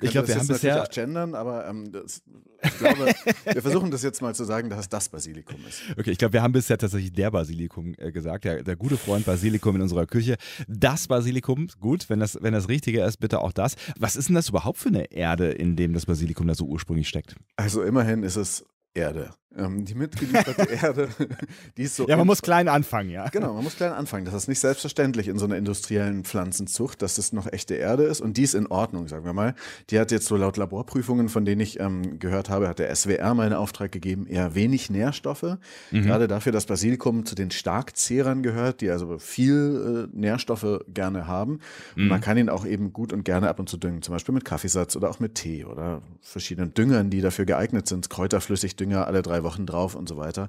Ich 0.00 0.10
glaube, 0.10 0.28
wir 0.28 0.36
haben 0.36 0.46
bisher- 0.46 0.82
auch 0.82 0.88
gendern, 0.90 1.34
aber 1.34 1.66
ähm, 1.68 1.92
das, 1.92 2.22
ich 2.62 2.78
glaube, 2.78 3.12
wir 3.52 3.62
versuchen 3.62 3.90
das 3.90 4.02
jetzt 4.02 4.22
mal 4.22 4.34
zu 4.34 4.44
sagen, 4.44 4.70
dass 4.70 4.80
es 4.80 4.88
das 4.88 5.08
Basilikum 5.08 5.56
ist. 5.68 5.82
Okay, 5.98 6.10
ich 6.10 6.18
glaube, 6.18 6.32
wir 6.34 6.42
haben 6.42 6.52
bisher 6.52 6.78
tatsächlich 6.78 7.12
der 7.12 7.30
Basilikum 7.30 7.94
äh, 7.98 8.10
gesagt, 8.12 8.44
der, 8.44 8.62
der 8.62 8.76
gute 8.76 8.96
Freund 8.96 9.24
Basilikum 9.26 9.76
in 9.76 9.82
unserer 9.82 10.06
Küche. 10.06 10.36
Das 10.68 11.06
Basilikum, 11.08 11.68
gut, 11.80 12.08
wenn 12.10 12.20
das, 12.20 12.38
wenn 12.40 12.52
das 12.52 12.68
Richtige 12.68 13.02
ist, 13.04 13.18
bitte 13.18 13.40
auch 13.40 13.52
das. 13.52 13.76
Was 13.98 14.16
ist 14.16 14.28
denn 14.28 14.34
das 14.34 14.48
überhaupt 14.48 14.78
für 14.78 14.88
eine 14.88 15.12
Erde, 15.12 15.50
in 15.50 15.76
dem 15.76 15.92
das 15.92 16.06
Basilikum 16.06 16.46
da 16.46 16.54
so 16.54 16.64
ursprünglich 16.66 17.08
steckt? 17.08 17.36
Also 17.56 17.82
immerhin 17.82 18.22
ist 18.22 18.36
es 18.36 18.64
Erde. 18.94 19.34
Ähm, 19.56 19.84
die 19.84 19.94
mitgelieferte 19.94 20.62
Erde, 20.82 21.08
die 21.76 21.82
ist 21.82 21.96
so. 21.96 22.06
Ja, 22.08 22.16
man 22.16 22.26
muss 22.26 22.42
klein 22.42 22.68
anfangen, 22.68 23.10
ja. 23.10 23.28
Genau, 23.28 23.54
man 23.54 23.64
muss 23.64 23.76
klein 23.76 23.92
anfangen. 23.92 24.24
Das 24.24 24.34
ist 24.34 24.48
nicht 24.48 24.60
selbstverständlich 24.60 25.28
in 25.28 25.38
so 25.38 25.44
einer 25.44 25.56
industriellen 25.56 26.24
Pflanzenzucht, 26.24 27.02
dass 27.02 27.16
das 27.16 27.32
noch 27.32 27.52
echte 27.52 27.74
Erde 27.74 28.04
ist. 28.04 28.20
Und 28.20 28.36
die 28.36 28.42
ist 28.42 28.54
in 28.54 28.66
Ordnung, 28.66 29.08
sagen 29.08 29.24
wir 29.24 29.32
mal. 29.32 29.54
Die 29.90 29.98
hat 29.98 30.10
jetzt 30.10 30.26
so 30.26 30.36
laut 30.36 30.56
Laborprüfungen, 30.56 31.28
von 31.28 31.44
denen 31.44 31.60
ich 31.60 31.78
ähm, 31.80 32.18
gehört 32.18 32.50
habe, 32.50 32.68
hat 32.68 32.78
der 32.78 32.94
SWR 32.94 33.34
mal 33.34 33.46
einen 33.46 33.54
Auftrag 33.54 33.92
gegeben, 33.92 34.26
eher 34.26 34.54
wenig 34.54 34.90
Nährstoffe. 34.90 35.58
Gerade 35.90 36.28
dafür, 36.28 36.52
dass 36.52 36.66
Basilikum 36.66 37.24
zu 37.24 37.34
den 37.34 37.50
Starkzehrern 37.50 38.42
gehört, 38.42 38.80
die 38.80 38.90
also 38.90 39.18
viel 39.18 40.08
äh, 40.12 40.16
Nährstoffe 40.18 40.80
gerne 40.88 41.26
haben. 41.26 41.60
Und 41.96 42.08
man 42.08 42.20
kann 42.20 42.36
ihn 42.36 42.48
auch 42.48 42.66
eben 42.66 42.92
gut 42.92 43.12
und 43.12 43.24
gerne 43.24 43.48
ab 43.48 43.60
und 43.60 43.68
zu 43.68 43.76
düngen. 43.76 44.02
Zum 44.02 44.14
Beispiel 44.14 44.34
mit 44.34 44.44
Kaffeesatz 44.44 44.96
oder 44.96 45.10
auch 45.10 45.20
mit 45.20 45.34
Tee 45.36 45.64
oder 45.64 46.02
verschiedenen 46.20 46.74
Düngern, 46.74 47.10
die 47.10 47.20
dafür 47.20 47.44
geeignet 47.44 47.86
sind. 47.86 48.10
Kräuterflüssigdünger 48.10 49.06
alle 49.06 49.22
drei 49.22 49.43
Wochen 49.44 49.66
drauf 49.66 49.94
und 49.94 50.08
so 50.08 50.16
weiter. 50.16 50.48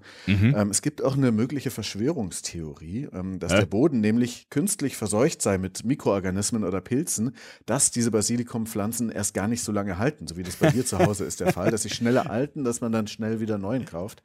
Ähm, 0.56 0.70
es 0.72 0.82
gibt 0.82 1.04
auch 1.04 1.16
eine 1.16 1.32
mögliche 1.32 1.70
Verschwörungstheorie, 1.70 3.10
ähm, 3.14 3.40
dass 3.40 3.54
Hä? 3.54 3.60
der 3.60 3.66
Boden 3.68 4.00
nämlich 4.00 4.50
künstlich 4.50 4.98
verseucht 4.98 5.42
sei 5.42 5.60
mit 5.60 5.86
Mikroorganismen 5.86 6.64
oder 6.64 6.82
Pilzen, 6.82 7.36
dass 7.68 7.92
diese 7.92 8.10
Basilikumpflanzen 8.10 9.12
erst 9.12 9.34
gar 9.34 9.48
nicht 9.48 9.64
so 9.64 9.72
lange 9.72 10.00
halten, 10.00 10.28
so 10.28 10.38
wie 10.38 10.44
das 10.44 10.56
bei 10.56 10.72
dir 10.72 10.86
zu 10.86 10.98
Hause 10.98 11.26
ist 11.26 11.40
der 11.40 11.54
Fall, 11.54 11.70
dass 11.70 11.84
sie 11.84 11.90
schneller 11.90 12.30
alten, 12.30 12.64
dass 12.64 12.82
man 12.82 12.92
dann 12.92 13.08
schnell 13.08 13.40
wieder 13.40 13.58
neuen 13.58 13.86
kauft. 13.86 14.24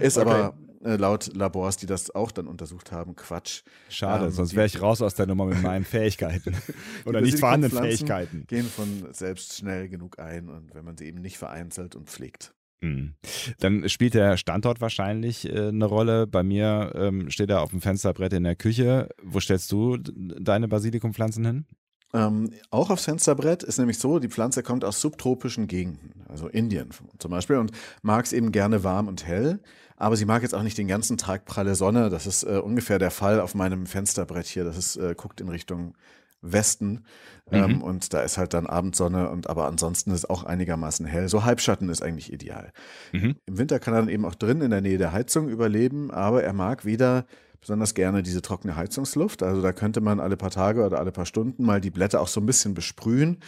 Ist 0.00 0.16
aber 0.18 0.54
äh, 0.84 0.96
laut 0.96 1.34
Labors, 1.34 1.76
die 1.76 1.86
das 1.86 2.14
auch 2.14 2.32
dann 2.32 2.46
untersucht 2.46 2.92
haben, 2.92 3.14
Quatsch. 3.14 3.62
Schade, 3.88 4.26
Ähm, 4.26 4.30
sonst 4.32 4.54
wäre 4.54 4.66
ich 4.66 4.80
raus 4.80 5.00
aus 5.02 5.14
der 5.14 5.26
Nummer 5.26 5.46
mit 5.46 5.62
meinen 5.62 5.84
Fähigkeiten. 5.84 6.56
Oder 7.04 7.20
nicht 7.20 7.38
vorhandenen 7.38 7.78
Fähigkeiten. 7.78 8.44
Gehen 8.46 8.66
von 8.66 9.12
selbst 9.12 9.56
schnell 9.56 9.88
genug 9.88 10.18
ein 10.18 10.48
und 10.48 10.74
wenn 10.74 10.84
man 10.84 10.96
sie 10.96 11.06
eben 11.06 11.20
nicht 11.20 11.38
vereinzelt 11.38 11.94
und 11.94 12.08
pflegt. 12.10 12.54
Hm. 12.82 13.14
Dann 13.60 13.88
spielt 13.88 14.14
der 14.14 14.36
Standort 14.36 14.80
wahrscheinlich 14.80 15.48
äh, 15.48 15.68
eine 15.68 15.84
Rolle. 15.84 16.26
Bei 16.26 16.42
mir 16.42 16.92
ähm, 16.96 17.30
steht 17.30 17.50
er 17.50 17.62
auf 17.62 17.70
dem 17.70 17.80
Fensterbrett 17.80 18.32
in 18.32 18.42
der 18.42 18.56
Küche. 18.56 19.08
Wo 19.22 19.38
stellst 19.38 19.70
du 19.70 19.98
deine 19.98 20.66
Basilikumpflanzen 20.66 21.46
hin? 21.46 21.66
Ähm, 22.12 22.50
auch 22.70 22.90
aufs 22.90 23.04
Fensterbrett 23.04 23.62
ist 23.62 23.78
nämlich 23.78 23.98
so, 23.98 24.18
die 24.18 24.28
Pflanze 24.28 24.62
kommt 24.62 24.84
aus 24.84 25.00
subtropischen 25.00 25.66
Gegenden, 25.66 26.24
also 26.28 26.46
Indien 26.46 26.90
zum 27.18 27.30
Beispiel, 27.30 27.56
und 27.56 27.72
mag 28.02 28.26
es 28.26 28.34
eben 28.34 28.52
gerne 28.52 28.84
warm 28.84 29.08
und 29.08 29.26
hell. 29.26 29.60
Aber 29.96 30.16
sie 30.16 30.26
mag 30.26 30.42
jetzt 30.42 30.54
auch 30.54 30.64
nicht 30.64 30.76
den 30.76 30.88
ganzen 30.88 31.16
Tag 31.16 31.44
pralle 31.44 31.74
Sonne. 31.74 32.10
Das 32.10 32.26
ist 32.26 32.42
äh, 32.42 32.58
ungefähr 32.58 32.98
der 32.98 33.12
Fall 33.12 33.40
auf 33.40 33.54
meinem 33.54 33.86
Fensterbrett 33.86 34.46
hier. 34.46 34.64
Das 34.64 34.76
ist, 34.76 34.96
äh, 34.96 35.14
guckt 35.16 35.40
in 35.40 35.48
Richtung 35.48 35.94
Westen. 36.42 37.04
Ähm, 37.50 37.82
und 37.82 38.14
da 38.14 38.22
ist 38.22 38.38
halt 38.38 38.54
dann 38.54 38.66
Abendsonne 38.66 39.28
und 39.28 39.48
aber 39.48 39.66
ansonsten 39.66 40.10
ist 40.10 40.28
auch 40.30 40.44
einigermaßen 40.44 41.06
hell. 41.06 41.28
So 41.28 41.44
Halbschatten 41.44 41.88
ist 41.88 42.02
eigentlich 42.02 42.32
ideal. 42.32 42.72
Mhm. 43.12 43.36
Im 43.46 43.58
Winter 43.58 43.78
kann 43.78 43.94
er 43.94 44.00
dann 44.00 44.08
eben 44.08 44.24
auch 44.24 44.34
drin 44.34 44.60
in 44.60 44.70
der 44.70 44.80
Nähe 44.80 44.98
der 44.98 45.12
Heizung 45.12 45.48
überleben, 45.48 46.10
aber 46.10 46.42
er 46.42 46.52
mag 46.52 46.84
wieder 46.84 47.26
besonders 47.62 47.94
gerne 47.94 48.24
diese 48.24 48.42
trockene 48.42 48.74
Heizungsluft. 48.74 49.42
Also 49.42 49.62
da 49.62 49.72
könnte 49.72 50.00
man 50.00 50.18
alle 50.18 50.36
paar 50.36 50.50
Tage 50.50 50.84
oder 50.84 50.98
alle 50.98 51.12
paar 51.12 51.26
Stunden 51.26 51.64
mal 51.64 51.80
die 51.80 51.90
Blätter 51.90 52.20
auch 52.20 52.26
so 52.26 52.40
ein 52.40 52.46
bisschen 52.46 52.74
besprühen. 52.74 53.38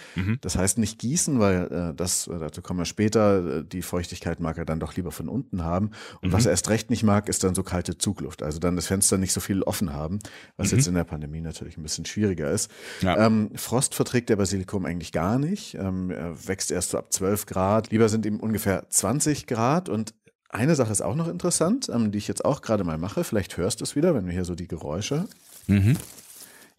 Das 0.41 0.57
heißt 0.57 0.79
nicht 0.79 1.01
gießen, 1.01 1.41
weil 1.41 1.91
äh, 1.91 1.95
das, 1.95 2.29
äh, 2.29 2.39
dazu 2.39 2.63
kommen 2.63 2.79
wir 2.79 2.85
später, 2.85 3.59
äh, 3.59 3.65
die 3.65 3.83
Feuchtigkeit 3.83 4.39
mag 4.39 4.57
er 4.57 4.65
dann 4.65 4.79
doch 4.79 4.95
lieber 4.95 5.11
von 5.11 5.29
unten 5.29 5.65
haben. 5.65 5.91
Und 6.23 6.33
was 6.33 6.47
er 6.47 6.53
erst 6.53 6.71
recht 6.71 6.91
nicht 6.91 7.03
mag, 7.03 7.29
ist 7.29 7.43
dann 7.43 7.57
so 7.57 7.65
kalte 7.65 7.99
Zugluft. 7.99 8.45
Also 8.45 8.61
dann 8.61 8.77
das 8.77 8.87
Fenster 8.87 9.19
nicht 9.19 9.33
so 9.33 9.41
viel 9.41 9.65
offen 9.65 9.93
haben, 9.93 10.21
was 10.57 10.71
jetzt 10.71 10.87
in 10.87 10.95
der 10.95 11.05
Pandemie 11.05 11.41
natürlich 11.41 11.77
ein 11.77 11.83
bisschen 11.83 12.05
schwieriger 12.05 12.51
ist. 12.53 12.71
Ja. 13.01 13.27
Ähm, 13.27 13.51
Frost 13.57 13.97
verträgt 13.97 14.29
der 14.29 14.37
Basilikum 14.37 14.87
eigentlich 14.87 15.11
gar 15.11 15.41
nicht. 15.41 15.75
Ähm, 15.75 16.13
er 16.13 16.47
wächst 16.47 16.71
erst 16.71 16.91
so 16.91 16.99
ab 16.99 17.13
12 17.13 17.47
Grad. 17.47 17.91
Lieber 17.91 18.09
sind 18.09 18.27
ihm 18.27 18.39
ungefähr 18.39 18.89
20 18.89 19.49
Grad 19.49 19.89
und 19.89 20.15
eine 20.55 20.75
Sache 20.75 20.93
ist 20.93 21.03
auch 21.03 21.15
noch 21.17 21.29
interessant, 21.29 21.91
ähm, 21.93 22.13
die 22.13 22.19
ich 22.19 22.29
jetzt 22.29 22.45
auch 22.45 22.63
gerade 22.63 22.85
mal 22.85 22.99
mache. 22.99 23.25
Vielleicht 23.25 23.57
hörst 23.57 23.81
du 23.81 23.85
es 23.85 23.97
wieder, 23.97 24.15
wenn 24.15 24.27
wir 24.27 24.33
hier 24.33 24.45
so 24.45 24.55
die 24.55 24.69
Geräusche. 24.69 25.27
Mhm. 25.67 25.97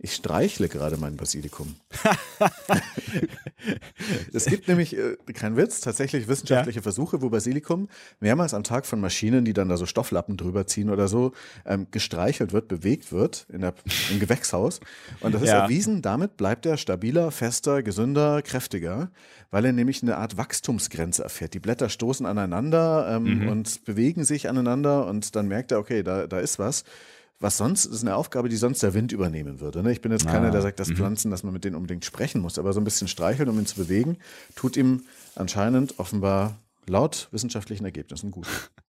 Ich 0.06 0.14
streichle 0.14 0.70
gerade 0.70 0.98
mein 0.98 1.18
Basilikum. 1.18 1.78
es 4.34 4.46
gibt 4.46 4.68
nämlich, 4.68 4.96
äh, 4.96 5.16
kein 5.34 5.58
Witz, 5.58 5.82
tatsächlich 5.82 6.28
wissenschaftliche 6.28 6.78
ja. 6.78 6.84
Versuche, 6.84 7.24
wo 7.24 7.32
Basilikum 7.32 7.90
mehrmals 8.20 8.54
am 8.54 8.64
Tag 8.64 8.86
von 8.86 9.02
Maschinen, 9.02 9.46
die 9.46 9.54
dann 9.54 9.68
da 9.68 9.78
so 9.78 9.88
Stofflappen 9.88 10.38
drüber 10.38 10.68
ziehen 10.68 10.92
oder 10.92 11.08
so, 11.08 11.32
ähm, 11.66 11.88
gestreichelt 11.90 12.54
wird, 12.54 12.68
bewegt 12.68 13.12
wird 13.12 13.48
in 13.52 13.62
der, 13.62 13.74
im 14.12 14.20
Gewächshaus. 14.20 14.80
Und 15.22 15.34
das 15.34 15.42
ist 15.42 15.50
ja. 15.50 15.64
erwiesen, 15.64 16.04
damit 16.04 16.38
bleibt 16.38 16.68
er 16.68 16.78
stabiler, 16.78 17.32
fester, 17.32 17.82
gesünder, 17.82 18.44
kräftiger, 18.44 19.10
weil 19.50 19.66
er 19.66 19.74
nämlich 19.74 20.04
eine 20.04 20.18
Art 20.18 20.38
Wachstumsgrenze 20.38 21.24
erfährt. 21.24 21.56
Die 21.56 21.60
Blätter 21.60 21.90
stoßen 21.90 22.28
aneinander 22.28 23.08
ähm, 23.10 23.40
mhm. 23.40 23.48
und 23.48 23.86
bewegen 23.86 24.24
sich 24.24 24.50
aneinander 24.50 25.08
und 25.08 25.36
dann 25.36 25.48
merkt 25.48 25.72
er, 25.72 25.80
okay, 25.80 26.04
da, 26.04 26.28
da 26.28 26.38
ist 26.38 26.60
was 26.60 26.84
was 27.40 27.58
sonst 27.58 27.86
ist 27.86 28.02
eine 28.02 28.16
Aufgabe, 28.16 28.50
die 28.50 28.56
sonst 28.56 28.82
der 28.82 28.94
Wind 28.94 29.12
übernehmen 29.12 29.60
würde. 29.60 29.84
Ne? 29.84 29.92
Ich 29.92 30.02
bin 30.02 30.12
jetzt 30.12 30.26
keiner, 30.26 30.52
der 30.52 30.60
ah, 30.60 30.64
sagt, 30.64 30.80
dass 30.80 30.90
mhm. 30.90 30.96
Pflanzen, 30.96 31.32
dass 31.32 31.44
man 31.44 31.54
mit 31.54 31.66
denen 31.66 31.76
unbedingt 31.76 32.06
sprechen 32.06 32.42
muss, 32.42 32.58
aber 32.58 32.74
so 32.74 32.80
ein 32.80 32.86
bisschen 32.86 33.08
streicheln, 33.08 33.50
um 33.50 33.60
ihn 33.60 33.66
zu 33.66 33.76
bewegen, 33.76 34.18
tut 34.56 34.78
ihm 34.78 35.04
anscheinend 35.36 36.00
offenbar 36.00 36.60
laut 36.88 37.28
wissenschaftlichen 37.32 37.86
Ergebnissen 37.86 38.32
gut. 38.32 38.48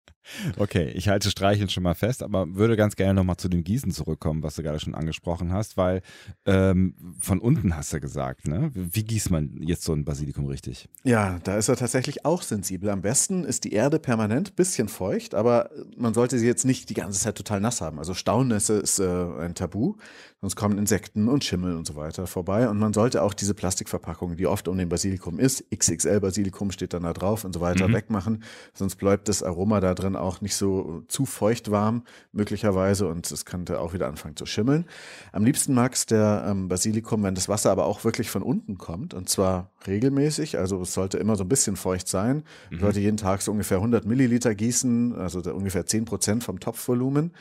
Okay, 0.59 0.91
ich 0.95 1.09
halte 1.09 1.31
Streicheln 1.31 1.69
schon 1.69 1.83
mal 1.83 1.95
fest, 1.95 2.23
aber 2.23 2.55
würde 2.55 2.77
ganz 2.77 2.97
gerne 2.97 3.15
nochmal 3.15 3.37
zu 3.37 3.49
dem 3.49 3.65
Gießen 3.65 3.93
zurückkommen, 3.93 4.43
was 4.43 4.57
du 4.57 4.63
gerade 4.63 4.81
schon 4.81 4.95
angesprochen 4.95 5.53
hast, 5.53 5.77
weil 5.77 6.03
ähm, 6.47 6.95
von 7.21 7.39
unten 7.39 7.77
hast 7.77 7.93
du 7.93 8.01
gesagt, 8.01 8.49
ne? 8.49 8.71
Wie 8.75 9.05
gießt 9.05 9.31
man 9.31 9.61
jetzt 9.63 9.85
so 9.85 9.93
ein 9.93 10.05
Basilikum 10.05 10.47
richtig? 10.47 10.89
Ja, 11.03 11.39
da 11.45 11.57
ist 11.57 11.69
er 11.69 11.77
tatsächlich 11.77 12.25
auch 12.25 12.43
sensibel. 12.43 12.91
Am 12.91 13.03
besten 13.03 13.45
ist 13.45 13.65
die 13.65 13.73
Erde 13.73 13.99
permanent, 13.99 14.57
bisschen 14.57 14.89
feucht, 14.89 15.35
aber 15.35 15.71
man 15.97 16.15
sollte 16.15 16.39
sie 16.39 16.47
jetzt 16.47 16.65
nicht 16.65 16.89
die 16.91 16.95
ganze 16.95 17.21
Zeit 17.21 17.37
total 17.37 17.61
nass 17.61 17.81
haben. 17.81 17.99
Also 17.99 18.15
Staunässe 18.15 18.75
ist 18.75 18.99
äh, 18.99 19.05
ein 19.05 19.55
Tabu, 19.55 19.97
sonst 20.41 20.57
kommen 20.57 20.79
Insekten 20.79 21.29
und 21.29 21.45
Schimmel 21.45 21.77
und 21.77 21.87
so 21.87 21.97
weiter 21.97 22.27
vorbei. 22.27 22.69
Und 22.69 22.79
man 22.79 22.93
sollte 22.93 23.23
auch 23.23 23.35
diese 23.35 23.55
Plastikverpackung, 23.55 24.37
die 24.37 24.47
oft 24.47 24.69
um 24.69 24.79
den 24.79 24.89
Basilikum 24.89 25.39
ist, 25.39 25.65
XXL 25.75 26.21
Basilikum 26.21 26.71
steht 26.71 26.95
dann 26.95 27.03
da 27.03 27.13
drauf 27.13 27.45
und 27.45 27.53
so 27.53 27.61
weiter, 27.61 27.89
mhm. 27.89 27.95
wegmachen, 27.95 28.43
sonst 28.73 28.97
bleibt 28.97 29.29
das 29.29 29.43
Aroma 29.43 29.81
da 29.81 29.95
drin 29.95 30.14
dann 30.15 30.23
auch 30.23 30.41
nicht 30.41 30.57
so 30.57 31.03
zu 31.09 31.27
feucht 31.27 31.71
warm 31.71 32.03
möglicherweise 32.33 33.09
und 33.09 33.31
es 33.31 33.45
könnte 33.45 33.81
auch 33.81 33.93
wieder 33.93 34.07
anfangen 34.07 34.37
zu 34.37 34.47
schimmeln. 34.47 34.87
Am 35.33 35.45
liebsten 35.45 35.75
mag 35.75 35.95
es 35.95 36.07
der 36.07 36.45
ähm, 36.49 36.69
Basilikum, 36.69 37.23
wenn 37.23 37.35
das 37.35 37.49
Wasser 37.49 37.71
aber 37.71 37.85
auch 37.85 38.05
wirklich 38.05 38.31
von 38.31 38.43
unten 38.43 38.79
kommt 38.79 39.15
und 39.15 39.29
zwar 39.29 39.71
regelmäßig, 39.87 40.59
also 40.59 40.81
es 40.83 40.95
sollte 40.95 41.19
immer 41.19 41.37
so 41.37 41.45
ein 41.45 41.49
bisschen 41.49 41.77
feucht 41.77 42.09
sein. 42.09 42.45
Mhm. 42.71 42.81
sollte 42.81 43.01
jeden 43.01 43.17
Tag 43.17 43.43
so 43.43 43.53
ungefähr 43.53 43.79
100 43.79 44.07
Milliliter 44.07 44.55
gießen, 44.55 45.15
also 45.15 45.41
ungefähr 45.53 45.87
10 45.87 46.05
Prozent 46.05 46.45
vom 46.45 46.61
Topfvolumen 46.61 47.33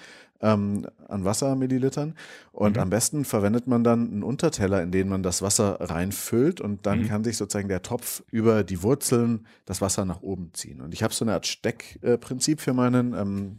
ähm, 0.44 0.86
an 1.08 1.26
Wassermillilitern. 1.26 2.14
Und 2.52 2.76
mhm. 2.76 2.82
am 2.82 2.90
besten 2.90 3.26
verwendet 3.26 3.66
man 3.66 3.84
dann 3.84 4.12
einen 4.12 4.24
Unterteller, 4.24 4.84
in 4.84 4.92
den 4.92 5.10
man 5.10 5.24
das 5.24 5.42
Wasser 5.42 5.78
reinfüllt 5.80 6.62
und 6.62 6.86
dann 6.86 7.04
mhm. 7.04 7.08
kann 7.08 7.24
sich 7.24 7.38
sozusagen 7.38 7.70
der 7.70 7.82
Topf 7.82 8.24
über 8.30 8.64
die 8.64 8.84
Wurzeln 8.84 9.48
das 9.66 9.82
Wasser 9.82 10.06
nach 10.06 10.22
oben 10.22 10.52
ziehen. 10.54 10.82
Und 10.82 10.94
ich 10.94 11.02
habe 11.02 11.14
so 11.14 11.26
eine 11.26 11.34
Art 11.34 11.48
Steckprinzip 11.48 12.62
für 12.62 12.74
meinen 12.74 13.14
ähm, 13.14 13.58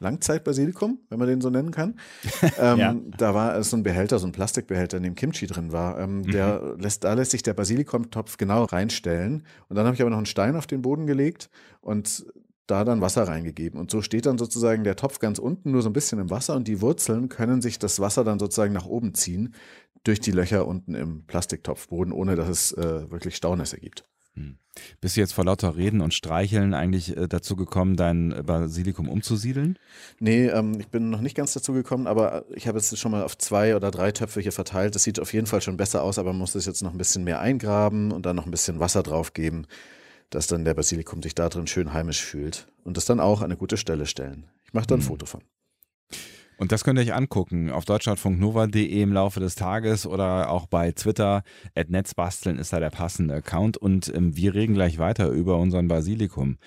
Langzeitbasilikum, 0.00 0.98
wenn 1.08 1.18
man 1.18 1.28
den 1.28 1.40
so 1.40 1.50
nennen 1.50 1.70
kann. 1.70 1.94
Ähm, 2.58 2.78
ja. 2.78 2.94
Da 3.16 3.34
war 3.34 3.62
so 3.64 3.76
ein 3.76 3.82
Behälter, 3.82 4.18
so 4.18 4.26
ein 4.26 4.32
Plastikbehälter, 4.32 4.98
in 4.98 5.02
dem 5.02 5.14
Kimchi 5.14 5.46
drin 5.46 5.72
war. 5.72 5.98
Ähm, 5.98 6.18
mhm. 6.18 6.30
der 6.30 6.76
lässt, 6.78 7.02
da 7.04 7.14
lässt 7.14 7.32
sich 7.32 7.42
der 7.42 7.54
Basilikumtopf 7.54 8.36
genau 8.36 8.64
reinstellen. 8.64 9.44
Und 9.68 9.76
dann 9.76 9.86
habe 9.86 9.94
ich 9.94 10.00
aber 10.00 10.10
noch 10.10 10.18
einen 10.18 10.26
Stein 10.26 10.56
auf 10.56 10.66
den 10.66 10.82
Boden 10.82 11.06
gelegt 11.06 11.50
und 11.80 12.26
da 12.66 12.84
dann 12.84 13.00
Wasser 13.00 13.28
reingegeben. 13.28 13.78
Und 13.78 13.90
so 13.90 14.02
steht 14.02 14.26
dann 14.26 14.38
sozusagen 14.38 14.84
der 14.84 14.96
Topf 14.96 15.18
ganz 15.18 15.38
unten 15.38 15.72
nur 15.72 15.82
so 15.82 15.88
ein 15.88 15.92
bisschen 15.92 16.18
im 16.18 16.30
Wasser 16.30 16.54
und 16.56 16.68
die 16.68 16.80
Wurzeln 16.80 17.28
können 17.28 17.60
sich 17.60 17.78
das 17.78 18.00
Wasser 18.00 18.24
dann 18.24 18.38
sozusagen 18.38 18.72
nach 18.72 18.86
oben 18.86 19.14
ziehen 19.14 19.54
durch 20.04 20.20
die 20.20 20.32
Löcher 20.32 20.66
unten 20.66 20.94
im 20.94 21.24
Plastiktopfboden, 21.26 22.12
ohne 22.12 22.36
dass 22.36 22.48
es 22.48 22.72
äh, 22.72 23.10
wirklich 23.10 23.36
Staunässe 23.36 23.78
gibt. 23.78 24.04
Hm. 24.34 24.58
Bist 25.00 25.16
du 25.16 25.20
jetzt 25.20 25.32
vor 25.32 25.44
lauter 25.44 25.76
Reden 25.76 26.00
und 26.00 26.12
Streicheln 26.12 26.74
eigentlich 26.74 27.16
äh, 27.16 27.28
dazu 27.28 27.54
gekommen, 27.54 27.96
dein 27.96 28.42
Basilikum 28.44 29.08
umzusiedeln? 29.08 29.78
Nee, 30.18 30.46
ähm, 30.46 30.80
ich 30.80 30.88
bin 30.88 31.10
noch 31.10 31.20
nicht 31.20 31.36
ganz 31.36 31.52
dazu 31.52 31.72
gekommen, 31.72 32.06
aber 32.06 32.44
ich 32.54 32.66
habe 32.66 32.78
es 32.78 32.98
schon 32.98 33.12
mal 33.12 33.22
auf 33.22 33.38
zwei 33.38 33.76
oder 33.76 33.90
drei 33.90 34.10
Töpfe 34.10 34.40
hier 34.40 34.52
verteilt. 34.52 34.94
Das 34.94 35.04
sieht 35.04 35.20
auf 35.20 35.32
jeden 35.32 35.46
Fall 35.46 35.60
schon 35.60 35.76
besser 35.76 36.02
aus, 36.02 36.18
aber 36.18 36.32
man 36.32 36.40
muss 36.40 36.54
es 36.54 36.66
jetzt 36.66 36.82
noch 36.82 36.92
ein 36.92 36.98
bisschen 36.98 37.24
mehr 37.24 37.40
eingraben 37.40 38.10
und 38.10 38.26
dann 38.26 38.36
noch 38.36 38.46
ein 38.46 38.50
bisschen 38.50 38.80
Wasser 38.80 39.02
drauf 39.02 39.32
geben 39.32 39.66
dass 40.34 40.46
dann 40.46 40.64
der 40.64 40.74
Basilikum 40.74 41.22
sich 41.22 41.34
da 41.34 41.48
drin 41.48 41.66
schön 41.66 41.92
heimisch 41.92 42.22
fühlt 42.22 42.66
und 42.82 42.96
das 42.96 43.06
dann 43.06 43.20
auch 43.20 43.40
an 43.40 43.46
eine 43.46 43.56
gute 43.56 43.76
Stelle 43.76 44.06
stellen. 44.06 44.48
Ich 44.64 44.72
mache 44.72 44.86
da 44.86 44.96
ein 44.96 45.00
mhm. 45.00 45.04
Foto 45.04 45.26
von. 45.26 45.42
Und 46.56 46.70
das 46.70 46.84
könnt 46.84 46.98
ihr 46.98 47.02
euch 47.02 47.14
angucken 47.14 47.70
auf 47.70 47.84
deutschlandfunknova.de 47.84 49.02
im 49.02 49.12
Laufe 49.12 49.40
des 49.40 49.56
Tages 49.56 50.06
oder 50.06 50.50
auch 50.50 50.66
bei 50.66 50.92
Twitter. 50.92 51.42
Netzbasteln 51.88 52.58
ist 52.58 52.72
da 52.72 52.78
der 52.78 52.90
passende 52.90 53.34
Account. 53.34 53.76
Und 53.76 54.12
ähm, 54.14 54.36
wir 54.36 54.54
reden 54.54 54.74
gleich 54.74 54.98
weiter 54.98 55.28
über 55.30 55.58
unseren 55.58 55.88
Basilikum 55.88 56.58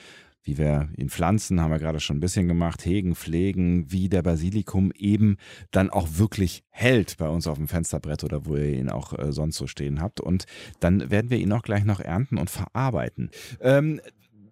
wie 0.48 0.58
wir 0.58 0.90
ihn 0.96 1.10
pflanzen, 1.10 1.62
haben 1.62 1.72
wir 1.72 1.80
gerade 1.80 2.00
schon 2.00 2.18
ein 2.18 2.22
bisschen 2.22 2.48
gemacht, 2.48 2.86
hegen, 2.86 3.16
pflegen, 3.16 3.92
wie 3.92 4.08
der 4.08 4.22
Basilikum 4.22 4.92
eben 4.98 5.38
dann 5.72 5.90
auch 5.90 6.08
wirklich 6.14 6.64
hält 6.70 7.18
bei 7.18 7.28
uns 7.28 7.48
auf 7.48 7.58
dem 7.58 7.68
Fensterbrett 7.68 8.24
oder 8.24 8.46
wo 8.46 8.56
ihr 8.56 8.74
ihn 8.74 8.90
auch 8.90 9.18
äh, 9.18 9.32
sonst 9.32 9.58
so 9.58 9.68
stehen 9.68 10.02
habt. 10.02 10.22
Und 10.22 10.46
dann 10.80 11.12
werden 11.12 11.30
wir 11.30 11.38
ihn 11.38 11.52
auch 11.52 11.64
gleich 11.64 11.84
noch 11.84 12.00
ernten 12.00 12.38
und 12.38 12.50
verarbeiten. 12.50 13.30
Ähm, 13.60 14.00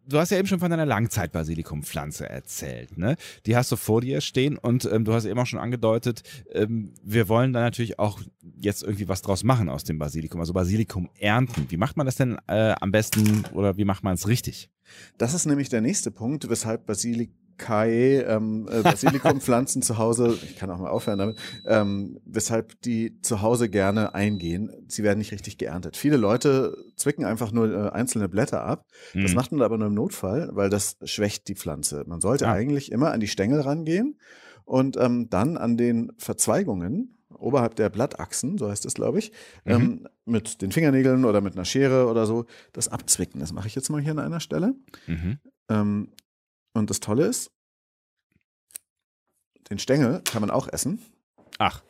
du 0.08 0.20
hast 0.20 0.32
ja 0.32 0.38
eben 0.38 0.48
schon 0.48 0.60
von 0.60 0.70
deiner 0.70 0.86
Langzeit-Basilikumpflanze 0.86 2.30
erzählt. 2.30 2.98
Ne? 2.98 3.16
Die 3.46 3.56
hast 3.56 3.72
du 3.72 3.76
vor 3.76 4.02
dir 4.02 4.22
stehen 4.22 4.58
und 4.58 4.86
ähm, 4.86 5.06
du 5.06 5.14
hast 5.14 5.26
eben 5.26 5.40
auch 5.40 5.46
schon 5.46 5.60
angedeutet, 5.60 6.24
ähm, 6.52 6.94
wir 7.04 7.30
wollen 7.30 7.54
da 7.54 7.62
natürlich 7.62 8.00
auch 8.00 8.20
jetzt 8.58 8.84
irgendwie 8.84 9.08
was 9.08 9.22
draus 9.22 9.44
machen 9.44 9.70
aus 9.70 9.84
dem 9.84 9.98
Basilikum, 9.98 10.40
also 10.40 10.54
Basilikum 10.54 11.10
ernten. 11.20 11.66
Wie 11.70 11.78
macht 11.78 11.98
man 11.98 12.06
das 12.06 12.16
denn 12.16 12.38
äh, 12.48 12.76
am 12.80 12.92
besten 12.92 13.46
oder 13.54 13.78
wie 13.78 13.86
macht 13.86 14.04
man 14.04 14.16
es 14.16 14.28
richtig? 14.28 14.70
Das 15.18 15.34
ist 15.34 15.46
nämlich 15.46 15.70
der 15.70 15.82
nächste 15.82 16.12
Punkt, 16.12 16.50
weshalb 16.50 16.86
Basilikum 16.86 17.45
Kai, 17.58 18.24
ähm, 18.28 18.68
äh, 18.72 18.82
Basilikumpflanzen 18.82 19.82
zu 19.84 19.98
Hause, 19.98 20.38
ich 20.44 20.56
kann 20.58 20.70
auch 20.70 20.80
mal 20.80 20.90
aufhören 20.90 21.20
damit, 21.20 21.38
ähm, 21.66 22.20
weshalb 22.26 22.80
die 22.82 23.22
zu 23.22 23.42
Hause 23.42 23.70
gerne 23.70 24.14
eingehen. 24.14 24.72
Sie 24.88 25.04
werden 25.04 25.20
nicht 25.20 25.32
richtig 25.32 25.58
geerntet. 25.58 25.98
Viele 25.98 26.18
Leute 26.18 26.78
zwicken 26.96 27.26
einfach 27.26 27.52
nur 27.52 27.72
äh, 27.72 27.90
einzelne 27.90 28.30
Blätter 28.30 28.64
ab. 28.64 28.86
Mhm. 29.14 29.24
Das 29.24 29.34
macht 29.34 29.52
man 29.52 29.62
aber 29.62 29.78
nur 29.78 29.88
im 29.88 29.94
Notfall, 29.94 30.50
weil 30.54 30.70
das 30.70 30.98
schwächt 31.04 31.48
die 31.48 31.56
Pflanze. 31.56 32.04
Man 32.08 32.22
sollte 32.22 32.48
ah. 32.48 32.54
eigentlich 32.54 32.92
immer 32.92 33.12
an 33.12 33.20
die 33.20 33.28
Stängel 33.28 33.62
rangehen 33.62 34.20
und 34.66 34.98
ähm, 34.98 35.30
dann 35.30 35.58
an 35.58 35.78
den 35.78 36.12
Verzweigungen 36.18 37.16
oberhalb 37.38 37.76
der 37.76 37.90
Blattachsen, 37.90 38.58
so 38.58 38.70
heißt 38.70 38.86
es, 38.86 38.94
glaube 38.94 39.20
ich, 39.20 39.32
mhm. 39.66 39.72
ähm, 39.72 40.08
mit 40.26 40.62
den 40.62 40.72
Fingernägeln 40.72 41.26
oder 41.26 41.42
mit 41.42 41.56
einer 41.56 41.66
Schere 41.66 42.08
oder 42.08 42.26
so, 42.26 42.46
das 42.74 42.88
abzwicken. 42.88 43.40
Das 43.40 43.54
mache 43.54 43.68
ich 43.68 43.76
jetzt 43.76 43.90
mal 43.90 44.02
hier 44.02 44.12
an 44.12 44.20
einer 44.20 44.40
Stelle. 44.40 44.76
Mhm. 45.08 45.38
Ähm, 45.70 46.10
und 46.76 46.90
das 46.90 47.00
Tolle 47.00 47.26
ist, 47.26 47.52
den 49.70 49.80
Stängel 49.80 50.22
kann 50.22 50.42
man 50.42 50.52
auch 50.52 50.68
essen. 50.68 51.04
Ach. 51.58 51.82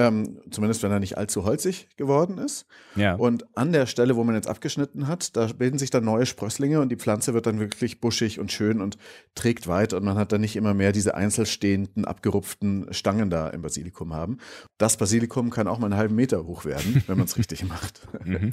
Ähm, 0.00 0.40
zumindest 0.50 0.82
wenn 0.82 0.90
er 0.90 0.98
nicht 0.98 1.18
allzu 1.18 1.44
holzig 1.44 1.86
geworden 1.98 2.38
ist. 2.38 2.64
Ja. 2.96 3.16
Und 3.16 3.44
an 3.54 3.70
der 3.70 3.84
Stelle, 3.84 4.16
wo 4.16 4.24
man 4.24 4.34
jetzt 4.34 4.48
abgeschnitten 4.48 5.08
hat, 5.08 5.36
da 5.36 5.48
bilden 5.48 5.78
sich 5.78 5.90
dann 5.90 6.04
neue 6.04 6.24
Sprösslinge 6.24 6.80
und 6.80 6.88
die 6.88 6.96
Pflanze 6.96 7.34
wird 7.34 7.44
dann 7.44 7.60
wirklich 7.60 8.00
buschig 8.00 8.40
und 8.40 8.50
schön 8.50 8.80
und 8.80 8.96
trägt 9.34 9.68
weit 9.68 9.92
und 9.92 10.02
man 10.02 10.16
hat 10.16 10.32
dann 10.32 10.40
nicht 10.40 10.56
immer 10.56 10.72
mehr 10.72 10.92
diese 10.92 11.16
einzelstehenden, 11.16 12.06
abgerupften 12.06 12.86
Stangen 12.94 13.28
da 13.28 13.48
im 13.48 13.60
Basilikum 13.60 14.14
haben. 14.14 14.38
Das 14.78 14.96
Basilikum 14.96 15.50
kann 15.50 15.68
auch 15.68 15.78
mal 15.78 15.88
einen 15.88 15.98
halben 15.98 16.14
Meter 16.14 16.46
hoch 16.46 16.64
werden, 16.64 17.02
wenn 17.06 17.18
man 17.18 17.26
es 17.26 17.36
richtig 17.36 17.68
macht. 17.68 18.00
Mhm. 18.24 18.52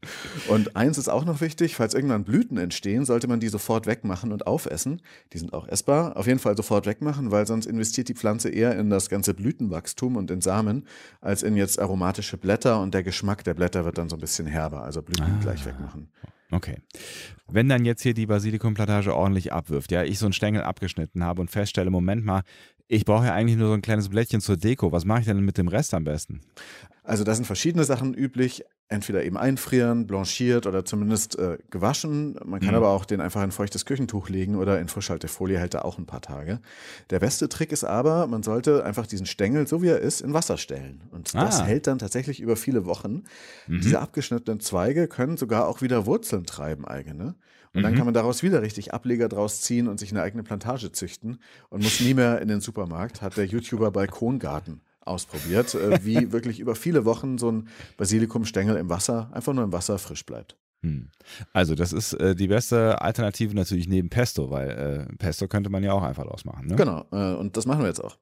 Und 0.48 0.76
eins 0.76 0.96
ist 0.96 1.08
auch 1.08 1.26
noch 1.26 1.42
wichtig, 1.42 1.76
falls 1.76 1.92
irgendwann 1.92 2.24
Blüten 2.24 2.56
entstehen, 2.56 3.04
sollte 3.04 3.28
man 3.28 3.40
die 3.40 3.48
sofort 3.48 3.86
wegmachen 3.86 4.32
und 4.32 4.46
aufessen. 4.46 5.02
Die 5.32 5.38
sind 5.38 5.52
auch 5.52 5.68
essbar. 5.68 6.16
Auf 6.16 6.26
jeden 6.26 6.38
Fall 6.38 6.56
sofort 6.56 6.86
wegmachen, 6.86 7.30
weil 7.32 7.46
sonst 7.46 7.66
investiert 7.66 8.08
die 8.08 8.14
Pflanze 8.14 8.48
eher 8.48 8.78
in 8.78 8.88
das 8.88 9.10
ganze 9.10 9.34
Blütenwachstum 9.34 10.16
und 10.16 10.30
in 10.30 10.40
Samen 10.40 10.85
als 11.20 11.42
in 11.42 11.56
jetzt 11.56 11.78
aromatische 11.78 12.36
Blätter 12.36 12.80
und 12.80 12.94
der 12.94 13.02
Geschmack 13.02 13.44
der 13.44 13.54
Blätter 13.54 13.84
wird 13.84 13.98
dann 13.98 14.08
so 14.08 14.16
ein 14.16 14.20
bisschen 14.20 14.46
herber. 14.46 14.82
Also 14.82 15.02
Blüten 15.02 15.24
ah. 15.24 15.38
gleich 15.40 15.64
wegmachen. 15.66 16.08
Okay. 16.50 16.76
Wenn 17.48 17.68
dann 17.68 17.84
jetzt 17.84 18.02
hier 18.02 18.14
die 18.14 18.26
Basilikumplantage 18.26 19.14
ordentlich 19.14 19.52
abwirft, 19.52 19.90
ja, 19.90 20.04
ich 20.04 20.18
so 20.18 20.26
einen 20.26 20.32
Stängel 20.32 20.62
abgeschnitten 20.62 21.24
habe 21.24 21.40
und 21.40 21.50
feststelle, 21.50 21.90
Moment 21.90 22.24
mal, 22.24 22.42
ich 22.88 23.04
brauche 23.04 23.26
ja 23.26 23.34
eigentlich 23.34 23.56
nur 23.56 23.68
so 23.68 23.74
ein 23.74 23.82
kleines 23.82 24.08
Blättchen 24.08 24.40
zur 24.40 24.56
Deko. 24.56 24.92
Was 24.92 25.04
mache 25.04 25.20
ich 25.20 25.26
denn 25.26 25.40
mit 25.40 25.58
dem 25.58 25.68
Rest 25.68 25.92
am 25.94 26.04
besten? 26.04 26.40
Also 27.02 27.24
da 27.24 27.34
sind 27.34 27.44
verschiedene 27.44 27.84
Sachen 27.84 28.14
üblich. 28.14 28.64
Entweder 28.88 29.24
eben 29.24 29.36
einfrieren, 29.36 30.06
blanchiert 30.06 30.64
oder 30.64 30.84
zumindest 30.84 31.36
äh, 31.40 31.58
gewaschen. 31.70 32.38
Man 32.44 32.60
kann 32.60 32.70
mhm. 32.70 32.76
aber 32.76 32.90
auch 32.90 33.04
den 33.04 33.20
einfach 33.20 33.42
in 33.42 33.50
feuchtes 33.50 33.84
Küchentuch 33.84 34.28
legen 34.28 34.54
oder 34.54 34.78
in 34.78 34.86
Frischhaltefolie 34.86 35.58
hält 35.58 35.74
er 35.74 35.84
auch 35.84 35.98
ein 35.98 36.06
paar 36.06 36.20
Tage. 36.20 36.60
Der 37.10 37.18
beste 37.18 37.48
Trick 37.48 37.72
ist 37.72 37.82
aber, 37.82 38.28
man 38.28 38.44
sollte 38.44 38.84
einfach 38.84 39.08
diesen 39.08 39.26
Stängel, 39.26 39.66
so 39.66 39.82
wie 39.82 39.88
er 39.88 39.98
ist, 39.98 40.20
in 40.20 40.34
Wasser 40.34 40.56
stellen. 40.56 41.00
Und 41.10 41.34
ah. 41.34 41.44
das 41.44 41.64
hält 41.64 41.88
dann 41.88 41.98
tatsächlich 41.98 42.38
über 42.38 42.54
viele 42.54 42.86
Wochen. 42.86 43.24
Mhm. 43.66 43.80
Diese 43.80 43.98
abgeschnittenen 43.98 44.60
Zweige 44.60 45.08
können 45.08 45.36
sogar 45.36 45.66
auch 45.66 45.82
wieder 45.82 46.06
Wurzeln 46.06 46.44
treiben, 46.44 46.84
eigene. 46.84 47.34
Und 47.76 47.82
dann 47.82 47.92
mhm. 47.92 47.96
kann 47.96 48.06
man 48.06 48.14
daraus 48.14 48.42
wieder 48.42 48.62
richtig 48.62 48.94
Ableger 48.94 49.28
draus 49.28 49.60
ziehen 49.60 49.86
und 49.86 50.00
sich 50.00 50.10
eine 50.10 50.22
eigene 50.22 50.42
Plantage 50.42 50.92
züchten 50.92 51.38
und 51.68 51.82
muss 51.82 52.00
nie 52.00 52.14
mehr 52.14 52.40
in 52.40 52.48
den 52.48 52.60
Supermarkt, 52.60 53.20
hat 53.20 53.36
der 53.36 53.44
YouTuber 53.44 53.90
Balkongarten 53.90 54.80
ausprobiert, 55.02 55.74
äh, 55.74 56.04
wie 56.04 56.32
wirklich 56.32 56.58
über 56.58 56.74
viele 56.74 57.04
Wochen 57.04 57.38
so 57.38 57.52
ein 57.52 57.68
Basilikumstängel 57.98 58.76
im 58.76 58.88
Wasser, 58.88 59.30
einfach 59.32 59.52
nur 59.52 59.64
im 59.64 59.72
Wasser 59.72 59.98
frisch 59.98 60.24
bleibt. 60.24 60.56
Hm. 60.82 61.10
Also 61.52 61.74
das 61.74 61.92
ist 61.92 62.14
äh, 62.14 62.34
die 62.34 62.48
beste 62.48 63.00
Alternative 63.00 63.54
natürlich 63.54 63.88
neben 63.88 64.08
Pesto, 64.08 64.50
weil 64.50 64.70
äh, 65.10 65.16
Pesto 65.16 65.48
könnte 65.48 65.70
man 65.70 65.82
ja 65.82 65.92
auch 65.92 66.02
einfach 66.02 66.26
ausmachen. 66.26 66.66
Ne? 66.68 66.76
Genau, 66.76 67.06
äh, 67.12 67.34
und 67.34 67.56
das 67.56 67.66
machen 67.66 67.80
wir 67.80 67.88
jetzt 67.88 68.02
auch. 68.02 68.16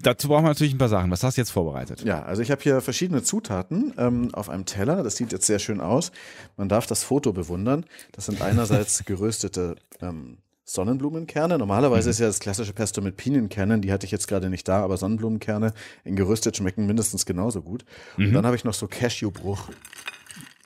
Dazu 0.00 0.28
brauchen 0.28 0.44
wir 0.44 0.48
natürlich 0.48 0.74
ein 0.74 0.78
paar 0.78 0.88
Sachen. 0.88 1.10
Was 1.10 1.22
hast 1.22 1.36
du 1.36 1.40
jetzt 1.40 1.50
vorbereitet? 1.50 2.02
Ja, 2.04 2.22
also 2.22 2.42
ich 2.42 2.50
habe 2.50 2.62
hier 2.62 2.80
verschiedene 2.80 3.22
Zutaten 3.22 3.94
ähm, 3.98 4.34
auf 4.34 4.48
einem 4.48 4.64
Teller. 4.64 5.02
Das 5.02 5.16
sieht 5.16 5.32
jetzt 5.32 5.46
sehr 5.46 5.58
schön 5.58 5.80
aus. 5.80 6.12
Man 6.56 6.68
darf 6.68 6.86
das 6.86 7.02
Foto 7.02 7.32
bewundern. 7.32 7.84
Das 8.12 8.26
sind 8.26 8.40
einerseits 8.40 9.04
geröstete 9.06 9.76
ähm, 10.00 10.38
Sonnenblumenkerne. 10.64 11.58
Normalerweise 11.58 12.10
ist 12.10 12.20
ja 12.20 12.26
das 12.26 12.40
klassische 12.40 12.72
Pesto 12.74 13.00
mit 13.00 13.16
Pinienkernen. 13.16 13.80
Die 13.80 13.90
hatte 13.90 14.06
ich 14.06 14.12
jetzt 14.12 14.28
gerade 14.28 14.50
nicht 14.50 14.68
da, 14.68 14.82
aber 14.84 14.96
Sonnenblumenkerne 14.98 15.72
in 16.04 16.14
geröstet 16.14 16.56
schmecken 16.56 16.86
mindestens 16.86 17.26
genauso 17.26 17.62
gut. 17.62 17.84
Und 18.18 18.32
dann 18.34 18.44
habe 18.46 18.54
ich 18.54 18.64
noch 18.64 18.74
so 18.74 18.86
Cashewbruch 18.86 19.70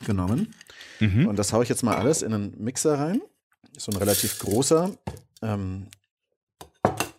genommen. 0.05 0.55
Und 1.29 1.39
das 1.39 1.53
haue 1.53 1.63
ich 1.63 1.69
jetzt 1.69 1.83
mal 1.85 1.97
alles 1.97 2.23
in 2.23 2.35
einen 2.35 2.55
Mixer 2.63 2.99
rein. 2.99 3.23
So 3.79 3.93
ein 3.93 3.99
relativ 3.99 4.39
großer. 4.41 4.91
Ähm, 5.41 5.87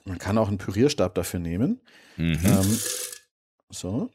man 0.05 0.17
kann 0.17 0.37
auch 0.37 0.47
einen 0.47 0.57
Pürierstab 0.57 1.15
dafür 1.15 1.39
nehmen. 1.39 1.81
Ähm, 2.17 2.79
so. 3.69 4.09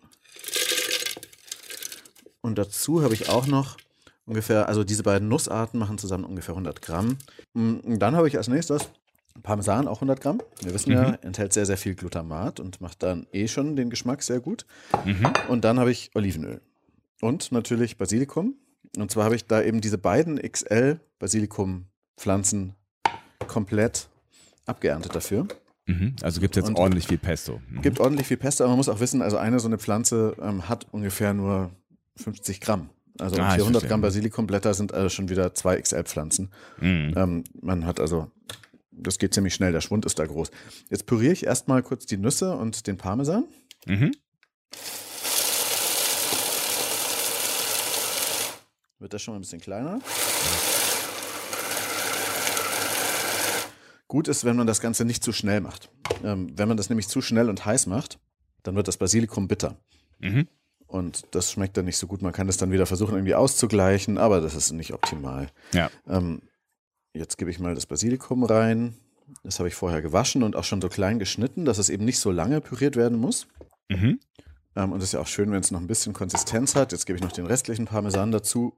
Und 2.41 2.59
dazu 2.59 3.03
habe 3.03 3.15
ich 3.15 3.29
auch 3.29 3.47
noch 3.47 3.77
ungefähr, 4.25 4.69
also 4.69 4.85
diese 4.85 5.03
beiden 5.03 5.29
Nussarten 5.29 5.79
machen 5.81 5.99
zusammen 5.99 6.25
ungefähr 6.25 6.53
100 6.55 6.81
Gramm. 6.83 7.19
Mm, 7.55 7.77
Und 7.79 7.99
dann 7.99 8.15
habe 8.17 8.29
ich 8.29 8.37
als 8.37 8.49
nächstes 8.49 8.89
Parmesan, 9.43 9.89
auch 9.89 9.97
100 9.97 10.21
Gramm. 10.21 10.41
Wir 10.63 10.75
wissen 10.75 10.93
ja, 10.93 11.15
enthält 11.23 11.53
sehr, 11.53 11.67
sehr 11.67 11.77
viel 11.77 11.95
Glutamat 11.95 12.61
und 12.61 12.81
macht 12.81 13.03
dann 13.03 13.27
eh 13.33 13.49
schon 13.49 13.77
den 13.77 13.89
Geschmack 13.91 14.23
sehr 14.23 14.41
gut. 14.41 14.67
Und 15.49 15.65
dann 15.65 15.79
habe 15.79 15.91
ich 15.91 16.11
Olivenöl. 16.15 16.61
Und 17.21 17.51
natürlich 17.53 17.97
Basilikum. 17.99 18.55
Und 18.97 19.11
zwar 19.11 19.25
habe 19.25 19.37
ich 19.37 19.47
da 19.47 19.63
eben 19.63 19.81
diese 19.81 19.99
beiden 19.99 20.39
XL 20.41 21.01
Basilikum-Pflanzen 21.19 22.75
komplett 23.47 24.09
abgeerntet 24.67 25.15
dafür. 25.15 25.47
Mhm. 25.89 26.15
Also 26.23 26.41
gibt 26.41 26.57
es 26.57 26.61
jetzt 26.63 26.69
Und- 26.69 26.77
ordentlich 26.79 27.07
viel 27.09 27.19
Pesto. 27.19 27.61
Mhm. 27.71 27.83
Gibt 27.83 27.99
ordentlich 27.99 28.27
viel 28.27 28.37
Pesto, 28.37 28.63
aber 28.65 28.71
man 28.71 28.77
muss 28.77 28.89
auch 28.89 29.01
wissen, 29.01 29.23
also 29.23 29.37
eine 29.39 29.59
so 29.59 29.67
eine 29.69 29.79
Pflanze 29.79 30.37
ähm, 30.41 30.69
hat 30.69 30.87
ungefähr 30.93 31.33
nur 31.35 31.71
50 32.17 32.61
Gramm. 32.61 32.91
Also 33.19 33.37
Ah, 33.37 33.49
ich 33.49 33.55
400 33.55 33.65
verstehe. 33.81 33.89
Gramm 33.89 34.01
Basilikumblätter 34.03 34.75
sind 34.75 34.93
also 34.95 35.09
schon 35.09 35.29
wieder 35.29 35.55
zwei 35.55 35.81
XL-Pflanzen. 35.81 36.51
Mhm. 36.81 37.15
Ähm, 37.17 37.45
man 37.63 37.85
hat 37.87 37.99
also, 38.01 38.31
das 38.93 39.19
geht 39.19 39.33
ziemlich 39.35 39.55
schnell, 39.55 39.73
der 39.73 39.81
Schwund 39.81 40.05
ist 40.07 40.19
da 40.19 40.27
groß. 40.27 40.51
Jetzt 40.91 41.07
püriere 41.07 41.33
ich 41.33 41.45
erstmal 41.47 41.83
kurz 41.83 42.07
die 42.07 42.17
Nüsse 42.19 42.55
und 42.55 42.87
den 42.87 42.97
Parmesan. 42.99 43.45
Mhm. 43.87 44.13
Wird 49.01 49.15
das 49.15 49.23
schon 49.23 49.33
mal 49.35 49.39
ein 49.39 49.43
bisschen 49.43 49.61
kleiner. 49.61 50.01
Gut 54.09 54.27
ist, 54.27 54.45
wenn 54.45 54.57
man 54.57 54.67
das 54.67 54.81
Ganze 54.81 55.05
nicht 55.05 55.23
zu 55.23 55.33
schnell 55.33 55.61
macht. 55.61 55.91
Ähm, 56.25 56.53
wenn 56.57 56.67
man 56.67 56.77
das 56.77 56.89
nämlich 56.89 57.09
zu 57.09 57.21
schnell 57.21 57.49
und 57.49 57.65
heiß 57.65 57.87
macht, 57.87 58.19
dann 58.63 58.75
wird 58.75 58.89
das 58.89 58.97
Basilikum 58.97 59.49
bitter. 59.49 59.77
Mhm. 60.19 60.49
Und 60.87 61.27
das 61.33 61.53
schmeckt 61.53 61.77
dann 61.77 61.85
nicht 61.85 61.99
so 61.99 62.07
gut. 62.07 62.23
Man 62.23 62.33
kann 62.33 62.47
das 62.47 62.57
dann 62.57 62.73
wieder 62.73 62.87
versuchen, 62.87 63.15
irgendwie 63.15 63.35
auszugleichen, 63.35 64.17
aber 64.17 64.41
das 64.41 64.55
ist 64.55 64.73
nicht 64.73 64.95
optimal. 64.95 65.49
Ja. 65.75 65.91
Ähm, 66.09 66.41
jetzt 67.13 67.37
gebe 67.37 67.51
ich 67.51 67.59
mal 67.59 67.75
das 67.75 67.85
Basilikum 67.85 68.43
rein. 68.45 68.97
Das 69.45 69.59
habe 69.59 69.69
ich 69.69 69.75
vorher 69.75 70.01
gewaschen 70.01 70.43
und 70.43 70.57
auch 70.57 70.65
schon 70.65 70.81
so 70.81 70.89
klein 70.89 71.19
geschnitten, 71.19 71.67
dass 71.67 71.77
es 71.77 71.91
eben 71.91 72.07
nicht 72.07 72.19
so 72.19 72.31
lange 72.31 72.63
püriert 72.63 72.97
werden 72.97 73.19
muss. 73.19 73.47
Mhm. 73.91 74.19
Ähm, 74.75 74.93
und 74.93 74.99
es 74.99 75.09
ist 75.09 75.13
ja 75.13 75.21
auch 75.21 75.27
schön, 75.27 75.53
wenn 75.53 75.61
es 75.61 75.71
noch 75.71 75.81
ein 75.81 75.87
bisschen 75.87 76.15
Konsistenz 76.15 76.75
hat. 76.75 76.93
Jetzt 76.93 77.05
gebe 77.05 77.19
ich 77.19 77.23
noch 77.23 77.33
den 77.33 77.45
restlichen 77.45 77.85
Parmesan 77.85 78.33
dazu. 78.33 78.75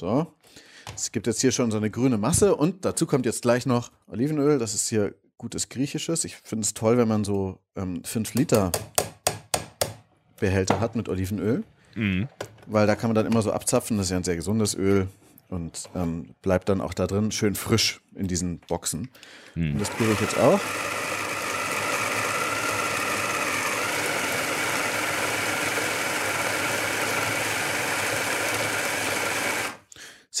So. 0.00 0.26
Es 0.96 1.12
gibt 1.12 1.26
jetzt 1.26 1.42
hier 1.42 1.52
schon 1.52 1.70
so 1.70 1.76
eine 1.76 1.90
grüne 1.90 2.16
Masse 2.16 2.56
und 2.56 2.86
dazu 2.86 3.04
kommt 3.06 3.26
jetzt 3.26 3.42
gleich 3.42 3.66
noch 3.66 3.90
Olivenöl. 4.06 4.58
Das 4.58 4.72
ist 4.72 4.88
hier 4.88 5.14
gutes 5.36 5.68
Griechisches. 5.68 6.24
Ich 6.24 6.36
finde 6.36 6.64
es 6.64 6.72
toll, 6.72 6.96
wenn 6.96 7.06
man 7.06 7.22
so 7.22 7.58
5 7.74 8.32
Liter 8.32 8.72
Behälter 10.38 10.80
hat 10.80 10.96
mit 10.96 11.10
Olivenöl, 11.10 11.64
Mhm. 11.96 12.28
weil 12.66 12.86
da 12.86 12.94
kann 12.96 13.10
man 13.10 13.14
dann 13.14 13.26
immer 13.26 13.42
so 13.42 13.52
abzapfen. 13.52 13.98
Das 13.98 14.06
ist 14.06 14.10
ja 14.10 14.16
ein 14.16 14.24
sehr 14.24 14.36
gesundes 14.36 14.74
Öl 14.74 15.06
und 15.50 15.90
ähm, 15.94 16.30
bleibt 16.40 16.70
dann 16.70 16.80
auch 16.80 16.94
da 16.94 17.06
drin 17.06 17.30
schön 17.30 17.54
frisch 17.54 18.00
in 18.14 18.26
diesen 18.26 18.60
Boxen. 18.60 19.10
Und 19.54 19.78
das 19.78 19.90
probiere 19.90 20.12
ich 20.14 20.20
jetzt 20.22 20.38
auch. 20.38 20.60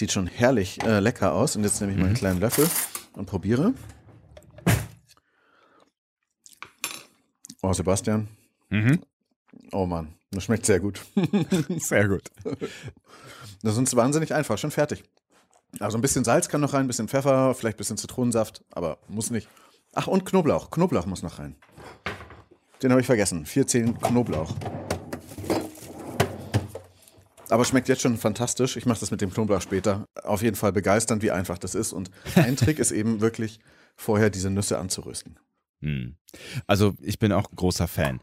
Sieht 0.00 0.12
schon 0.12 0.28
herrlich 0.28 0.82
äh, 0.82 0.98
lecker 0.98 1.34
aus. 1.34 1.56
Und 1.56 1.62
jetzt 1.64 1.78
nehme 1.78 1.92
ich 1.92 1.98
mal 1.98 2.06
einen 2.06 2.14
kleinen 2.14 2.40
Löffel 2.40 2.66
und 3.12 3.26
probiere. 3.26 3.74
Oh, 7.60 7.74
Sebastian. 7.74 8.26
Mhm. 8.70 9.00
Oh 9.72 9.84
Mann, 9.84 10.14
das 10.30 10.44
schmeckt 10.44 10.64
sehr 10.64 10.80
gut. 10.80 11.02
Sehr 11.76 12.08
gut. 12.08 12.22
Das 13.62 13.74
ist 13.74 13.78
uns 13.78 13.94
wahnsinnig 13.94 14.32
einfach, 14.32 14.56
schon 14.56 14.70
fertig. 14.70 15.04
Also 15.80 15.98
ein 15.98 16.00
bisschen 16.00 16.24
Salz 16.24 16.48
kann 16.48 16.62
noch 16.62 16.72
rein, 16.72 16.84
ein 16.84 16.86
bisschen 16.86 17.08
Pfeffer, 17.08 17.52
vielleicht 17.52 17.76
ein 17.76 17.76
bisschen 17.76 17.98
Zitronensaft, 17.98 18.64
aber 18.70 18.96
muss 19.06 19.30
nicht. 19.30 19.50
Ach, 19.92 20.06
und 20.06 20.24
Knoblauch. 20.24 20.70
Knoblauch 20.70 21.04
muss 21.04 21.22
noch 21.22 21.38
rein. 21.38 21.56
Den 22.82 22.90
habe 22.90 23.02
ich 23.02 23.06
vergessen. 23.06 23.44
14 23.44 23.98
Knoblauch. 23.98 24.54
Aber 27.50 27.64
schmeckt 27.64 27.88
jetzt 27.88 28.02
schon 28.02 28.16
fantastisch. 28.16 28.76
Ich 28.76 28.86
mache 28.86 29.00
das 29.00 29.10
mit 29.10 29.20
dem 29.20 29.32
Knoblauch 29.32 29.60
später. 29.60 30.06
Auf 30.22 30.42
jeden 30.42 30.56
Fall 30.56 30.72
begeisternd, 30.72 31.22
wie 31.22 31.30
einfach 31.30 31.58
das 31.58 31.74
ist. 31.74 31.92
Und 31.92 32.10
ein 32.36 32.56
Trick 32.56 32.78
ist 32.78 32.92
eben 32.92 33.20
wirklich, 33.20 33.58
vorher 33.96 34.30
diese 34.30 34.50
Nüsse 34.50 34.78
anzurösten. 34.78 35.38
Hm. 35.82 36.16
Also 36.66 36.94
ich 37.00 37.18
bin 37.18 37.32
auch 37.32 37.50
ein 37.50 37.56
großer 37.56 37.88
Fan. 37.88 38.20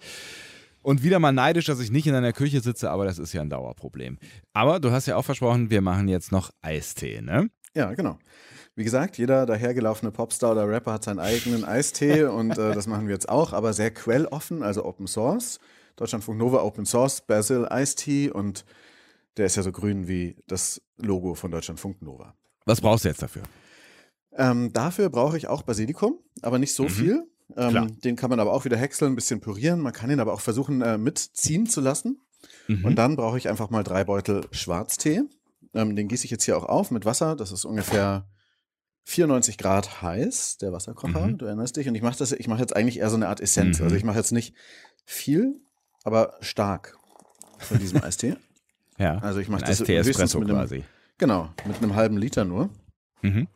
Und 0.81 1.03
wieder 1.03 1.19
mal 1.19 1.31
neidisch, 1.31 1.65
dass 1.65 1.79
ich 1.79 1.91
nicht 1.91 2.07
in 2.07 2.15
einer 2.15 2.33
Küche 2.33 2.61
sitze, 2.61 2.89
aber 2.89 3.05
das 3.05 3.19
ist 3.19 3.33
ja 3.33 3.41
ein 3.41 3.49
Dauerproblem. 3.49 4.17
Aber 4.53 4.79
du 4.79 4.91
hast 4.91 5.05
ja 5.05 5.17
auch 5.17 5.25
versprochen, 5.25 5.69
wir 5.69 5.81
machen 5.81 6.07
jetzt 6.07 6.31
noch 6.31 6.51
Eistee, 6.61 7.21
ne? 7.21 7.49
Ja, 7.75 7.93
genau. 7.93 8.17
Wie 8.75 8.83
gesagt, 8.83 9.17
jeder 9.17 9.45
dahergelaufene 9.45 10.11
Popstar 10.11 10.53
oder 10.53 10.67
Rapper 10.67 10.93
hat 10.93 11.03
seinen 11.03 11.19
eigenen 11.19 11.65
Eistee 11.65 12.23
und 12.25 12.51
äh, 12.51 12.73
das 12.73 12.87
machen 12.87 13.07
wir 13.07 13.13
jetzt 13.13 13.27
auch, 13.27 13.53
aber 13.53 13.73
sehr 13.73 13.91
quelloffen, 13.91 14.63
also 14.63 14.85
Open 14.85 15.07
Source. 15.07 15.59
Deutschlandfunk 15.97 16.37
Nova 16.37 16.61
Open 16.61 16.85
Source 16.85 17.21
Basil 17.21 17.67
Eistee 17.67 18.29
und 18.29 18.65
der 19.37 19.45
ist 19.45 19.55
ja 19.55 19.63
so 19.63 19.71
grün 19.71 20.07
wie 20.07 20.35
das 20.47 20.81
Logo 20.97 21.35
von 21.35 21.51
Deutschlandfunk 21.51 22.01
Nova. 22.01 22.35
Was 22.65 22.81
brauchst 22.81 23.05
du 23.05 23.09
jetzt 23.09 23.21
dafür? 23.21 23.43
Ähm, 24.33 24.71
dafür 24.73 25.09
brauche 25.09 25.37
ich 25.37 25.47
auch 25.47 25.63
Basilikum, 25.63 26.19
aber 26.41 26.59
nicht 26.59 26.73
so 26.73 26.87
viel. 26.89 27.27
Klar. 27.53 27.87
Ähm, 27.87 27.99
den 28.01 28.15
kann 28.15 28.29
man 28.29 28.39
aber 28.39 28.51
auch 28.53 28.65
wieder 28.65 28.77
häckseln, 28.77 29.13
ein 29.13 29.15
bisschen 29.15 29.39
pürieren. 29.39 29.79
Man 29.79 29.93
kann 29.93 30.09
ihn 30.09 30.19
aber 30.19 30.33
auch 30.33 30.41
versuchen 30.41 30.81
äh, 30.81 30.97
mitziehen 30.97 31.65
zu 31.65 31.79
lassen. 31.79 32.21
Mhm. 32.67 32.85
Und 32.85 32.95
dann 32.95 33.15
brauche 33.15 33.37
ich 33.37 33.47
einfach 33.47 33.69
mal 33.69 33.83
drei 33.83 34.03
Beutel 34.03 34.45
Schwarztee. 34.51 35.21
Ähm, 35.73 35.95
den 35.95 36.07
gieße 36.07 36.25
ich 36.25 36.31
jetzt 36.31 36.43
hier 36.43 36.57
auch 36.57 36.65
auf 36.65 36.91
mit 36.91 37.05
Wasser. 37.05 37.35
Das 37.35 37.51
ist 37.51 37.63
ungefähr 37.63 38.27
94 39.05 39.57
Grad 39.57 40.01
heiß, 40.01 40.57
der 40.57 40.73
Wasserkocher. 40.73 41.27
Mhm. 41.27 41.37
Du 41.37 41.45
erinnerst 41.45 41.77
dich. 41.77 41.87
Und 41.87 41.95
ich 41.95 42.01
mache 42.01 42.17
das, 42.17 42.33
ich 42.33 42.47
mache 42.47 42.59
jetzt 42.59 42.75
eigentlich 42.75 42.99
eher 42.99 43.09
so 43.09 43.15
eine 43.15 43.29
Art 43.29 43.39
Essenz. 43.39 43.79
Mhm. 43.79 43.85
Also 43.85 43.95
ich 43.95 44.03
mache 44.03 44.17
jetzt 44.17 44.33
nicht 44.33 44.53
viel, 45.05 45.61
aber 46.03 46.35
stark 46.41 46.97
von 47.59 47.79
diesem 47.79 48.03
Eistee. 48.03 48.35
Ja. 48.97 49.17
Also 49.19 49.39
ich 49.39 49.49
mache 49.49 49.63
das 49.63 49.79
höchstens 49.79 50.33
mit 50.35 50.43
einem, 50.45 50.57
quasi. 50.57 50.83
Genau, 51.17 51.49
mit 51.65 51.77
einem 51.77 51.95
halben 51.95 52.17
Liter 52.17 52.45
nur. 52.45 52.69
Mhm. 53.21 53.47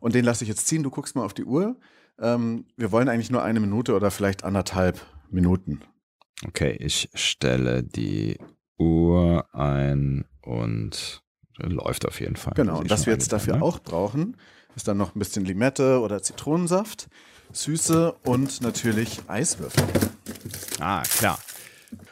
Und 0.00 0.14
den 0.14 0.24
lasse 0.24 0.44
ich 0.44 0.48
jetzt 0.48 0.66
ziehen. 0.66 0.82
Du 0.82 0.90
guckst 0.90 1.16
mal 1.16 1.24
auf 1.24 1.34
die 1.34 1.44
Uhr. 1.44 1.76
Ähm, 2.20 2.66
wir 2.76 2.92
wollen 2.92 3.08
eigentlich 3.08 3.30
nur 3.30 3.42
eine 3.42 3.60
Minute 3.60 3.94
oder 3.94 4.10
vielleicht 4.10 4.44
anderthalb 4.44 5.00
Minuten. 5.30 5.80
Okay, 6.46 6.76
ich 6.78 7.10
stelle 7.14 7.82
die 7.82 8.38
Uhr 8.78 9.46
ein 9.52 10.24
und 10.42 11.22
läuft 11.56 12.06
auf 12.06 12.20
jeden 12.20 12.36
Fall. 12.36 12.54
Genau, 12.54 12.78
und 12.78 12.90
was 12.90 13.06
wir 13.06 13.12
jetzt 13.12 13.32
dafür 13.32 13.56
ne? 13.56 13.62
auch 13.62 13.80
brauchen, 13.80 14.36
ist 14.76 14.86
dann 14.86 14.96
noch 14.96 15.14
ein 15.14 15.18
bisschen 15.18 15.44
Limette 15.44 16.00
oder 16.00 16.22
Zitronensaft, 16.22 17.08
Süße 17.52 18.12
und 18.24 18.60
natürlich 18.60 19.20
Eiswürfel. 19.26 19.84
Ah, 20.78 21.02
klar. 21.02 21.38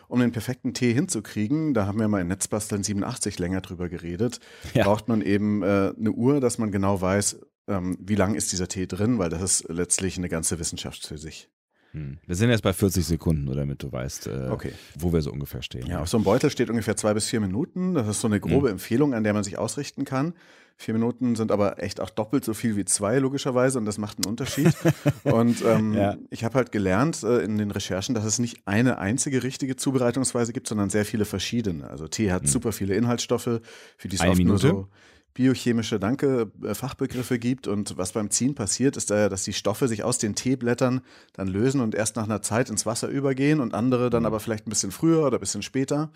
Um 0.08 0.20
den 0.20 0.32
perfekten 0.32 0.72
Tee 0.74 0.92
hinzukriegen, 0.94 1.74
da 1.74 1.86
haben 1.86 1.98
wir 1.98 2.08
mal 2.08 2.20
in 2.20 2.28
Netzbasteln 2.28 2.82
87 2.82 3.38
länger 3.38 3.60
drüber 3.60 3.88
geredet, 3.88 4.40
Ja. 4.74 4.84
braucht 4.84 5.08
man 5.08 5.20
eben 5.22 5.62
äh, 5.62 5.92
eine 5.98 6.12
Uhr, 6.12 6.40
dass 6.40 6.58
man 6.58 6.70
genau 6.70 7.00
weiß, 7.00 7.40
ähm, 7.68 7.96
wie 8.00 8.14
lang 8.14 8.34
ist 8.34 8.52
dieser 8.52 8.68
Tee 8.68 8.86
drin, 8.86 9.18
weil 9.18 9.28
das 9.30 9.42
ist 9.42 9.68
letztlich 9.68 10.16
eine 10.18 10.28
ganze 10.28 10.58
Wissenschaft 10.58 11.06
für 11.06 11.18
sich. 11.18 11.50
Hm. 11.92 12.18
Wir 12.26 12.34
sind 12.36 12.50
jetzt 12.50 12.62
bei 12.62 12.72
40 12.72 13.04
Sekunden, 13.06 13.44
nur 13.44 13.54
damit 13.56 13.82
du 13.82 13.90
weißt, 13.90 14.26
äh, 14.28 14.48
Okay. 14.50 14.72
wo 14.98 15.12
wir 15.12 15.22
so 15.22 15.32
ungefähr 15.32 15.62
stehen. 15.62 15.86
Ja, 15.86 16.00
auf 16.02 16.08
so 16.08 16.16
einem 16.16 16.24
Beutel 16.24 16.50
steht 16.50 16.70
ungefähr 16.70 16.96
zwei 16.96 17.14
bis 17.14 17.26
vier 17.28 17.40
Minuten. 17.40 17.94
Das 17.94 18.06
ist 18.06 18.20
so 18.20 18.28
eine 18.28 18.38
grobe 18.40 18.68
Mhm. 18.68 18.72
Empfehlung, 18.74 19.14
an 19.14 19.24
der 19.24 19.32
man 19.34 19.42
sich 19.44 19.58
ausrichten 19.58 20.04
kann. 20.04 20.34
Vier 20.78 20.92
Minuten 20.94 21.36
sind 21.36 21.52
aber 21.52 21.82
echt 21.82 22.00
auch 22.00 22.10
doppelt 22.10 22.44
so 22.44 22.52
viel 22.52 22.76
wie 22.76 22.84
zwei, 22.84 23.18
logischerweise, 23.18 23.78
und 23.78 23.86
das 23.86 23.96
macht 23.96 24.18
einen 24.18 24.26
Unterschied. 24.26 24.74
und 25.24 25.64
ähm, 25.64 25.94
Ja. 25.94 26.16
ich 26.30 26.44
habe 26.44 26.54
halt 26.56 26.70
gelernt 26.70 27.22
äh, 27.22 27.38
in 27.40 27.56
den 27.56 27.70
Recherchen, 27.70 28.14
dass 28.14 28.24
es 28.24 28.38
nicht 28.38 28.58
eine 28.66 28.98
einzige 28.98 29.42
richtige 29.42 29.76
Zubereitungsweise 29.76 30.52
gibt, 30.52 30.68
sondern 30.68 30.90
sehr 30.90 31.06
viele 31.06 31.24
verschiedene. 31.24 31.88
Also 31.88 32.08
Tee 32.08 32.30
hat 32.30 32.46
super 32.46 32.72
viele 32.72 32.94
Inhaltsstoffe, 32.94 33.60
für 33.96 34.08
die 34.08 34.16
es 34.16 34.22
Mhm. 34.22 34.28
Oft 34.28 34.44
nur 34.44 34.58
so 34.58 34.88
biochemische 35.32 35.98
Danke, 35.98 36.50
äh, 36.62 36.74
Fachbegriffe 36.74 37.38
gibt. 37.38 37.66
Und 37.68 37.96
was 37.98 38.12
beim 38.12 38.30
Ziehen 38.30 38.54
passiert, 38.54 38.96
ist, 38.96 39.10
äh, 39.10 39.28
dass 39.28 39.44
die 39.44 39.52
Stoffe 39.52 39.86
sich 39.88 40.02
aus 40.02 40.18
den 40.18 40.34
Teeblättern 40.34 41.00
dann 41.34 41.48
lösen 41.48 41.80
und 41.82 41.94
erst 41.94 42.16
nach 42.16 42.24
einer 42.24 42.40
Zeit 42.42 42.70
ins 42.70 42.86
Wasser 42.86 43.08
übergehen 43.08 43.60
und 43.60 43.74
andere 43.74 44.06
Mhm. 44.06 44.10
dann 44.10 44.26
aber 44.26 44.40
vielleicht 44.40 44.66
ein 44.66 44.70
bisschen 44.70 44.92
früher 44.92 45.26
oder 45.26 45.36
ein 45.38 45.40
bisschen 45.40 45.62
später. 45.62 46.10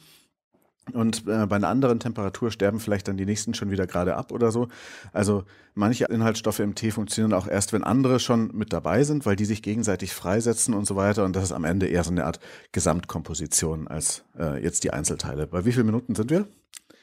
Und 0.93 1.27
äh, 1.27 1.47
bei 1.47 1.57
einer 1.57 1.69
anderen 1.69 2.01
Temperatur 2.01 2.51
sterben 2.51 2.81
vielleicht 2.81 3.09
dann 3.09 3.17
die 3.17 3.27
nächsten 3.27 3.55
schon 3.55 3.71
wieder 3.71 3.87
gerade 3.87 4.17
ab 4.17 4.33
oder 4.33 4.51
so. 4.53 4.69
Also 5.13 5.45
manche 5.75 6.05
Inhaltsstoffe 6.07 6.61
im 6.61 6.75
Tee 6.75 6.91
funktionieren 6.91 7.33
auch 7.33 7.47
erst, 7.47 7.73
wenn 7.73 7.85
andere 7.85 8.21
schon 8.21 8.55
mit 8.57 8.73
dabei 8.73 9.05
sind, 9.05 9.27
weil 9.27 9.37
die 9.37 9.45
sich 9.45 9.63
gegenseitig 9.63 10.13
freisetzen 10.13 10.75
und 10.75 10.87
so 10.87 10.97
weiter. 10.97 11.25
Und 11.25 11.37
das 11.37 11.45
ist 11.45 11.53
am 11.53 11.65
Ende 11.65 11.87
eher 11.87 12.05
so 12.05 12.11
eine 12.11 12.25
Art 12.25 12.41
Gesamtkomposition 12.73 13.89
als 13.89 14.25
äh, 14.39 14.63
jetzt 14.63 14.85
die 14.85 14.93
Einzelteile. 14.93 15.47
Bei 15.47 15.65
wie 15.65 15.73
vielen 15.73 15.87
Minuten 15.87 16.15
sind 16.15 16.31
wir? 16.31 16.47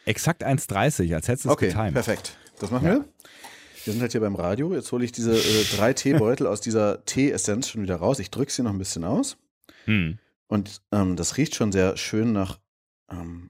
Exakt 0.06 0.46
1,30, 0.46 1.14
als 1.16 1.28
hättest 1.28 1.46
du 1.46 1.50
es 1.50 1.54
Okay, 1.54 1.68
getimed. 1.68 1.94
perfekt. 1.94 2.38
Das 2.60 2.72
machen 2.72 2.86
wir. 2.86 3.06
Wir 3.84 3.94
sind 3.94 4.02
halt 4.02 4.12
hier 4.12 4.22
beim 4.22 4.36
Radio. 4.36 4.74
Jetzt 4.74 4.92
hole 4.92 5.06
ich 5.06 5.12
diese 5.12 5.34
äh, 5.34 5.64
drei 5.76 5.94
Teebeutel 5.94 6.46
aus 6.48 6.60
dieser 6.62 7.06
Tee-Essenz 7.06 7.70
schon 7.70 7.82
wieder 7.84 7.96
raus. 7.98 8.20
Ich 8.20 8.32
drücke 8.32 8.52
sie 8.52 8.64
noch 8.64 8.72
ein 8.72 8.78
bisschen 8.78 9.04
aus. 9.04 9.38
Hm. 9.86 10.18
Und 10.48 10.82
ähm, 10.92 11.16
das 11.16 11.38
riecht 11.38 11.56
schon 11.56 11.72
sehr 11.72 11.98
schön 11.98 12.32
nach 12.34 12.60
ähm, 13.12 13.50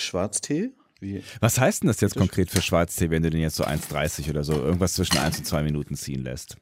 Schwarztee. 0.00 0.70
Wie, 1.00 1.22
Was 1.40 1.58
heißt 1.58 1.82
denn 1.82 1.88
das 1.88 2.00
jetzt 2.00 2.16
konkret 2.16 2.50
für 2.50 2.60
Schwarztee, 2.60 3.08
wenn 3.10 3.22
du 3.22 3.30
den 3.30 3.40
jetzt 3.40 3.56
so 3.56 3.64
1,30 3.64 4.28
oder 4.28 4.44
so 4.44 4.52
irgendwas 4.52 4.94
zwischen 4.94 5.16
1 5.16 5.38
und 5.38 5.44
2 5.46 5.62
Minuten 5.62 5.94
ziehen 5.94 6.22
lässt? 6.22 6.56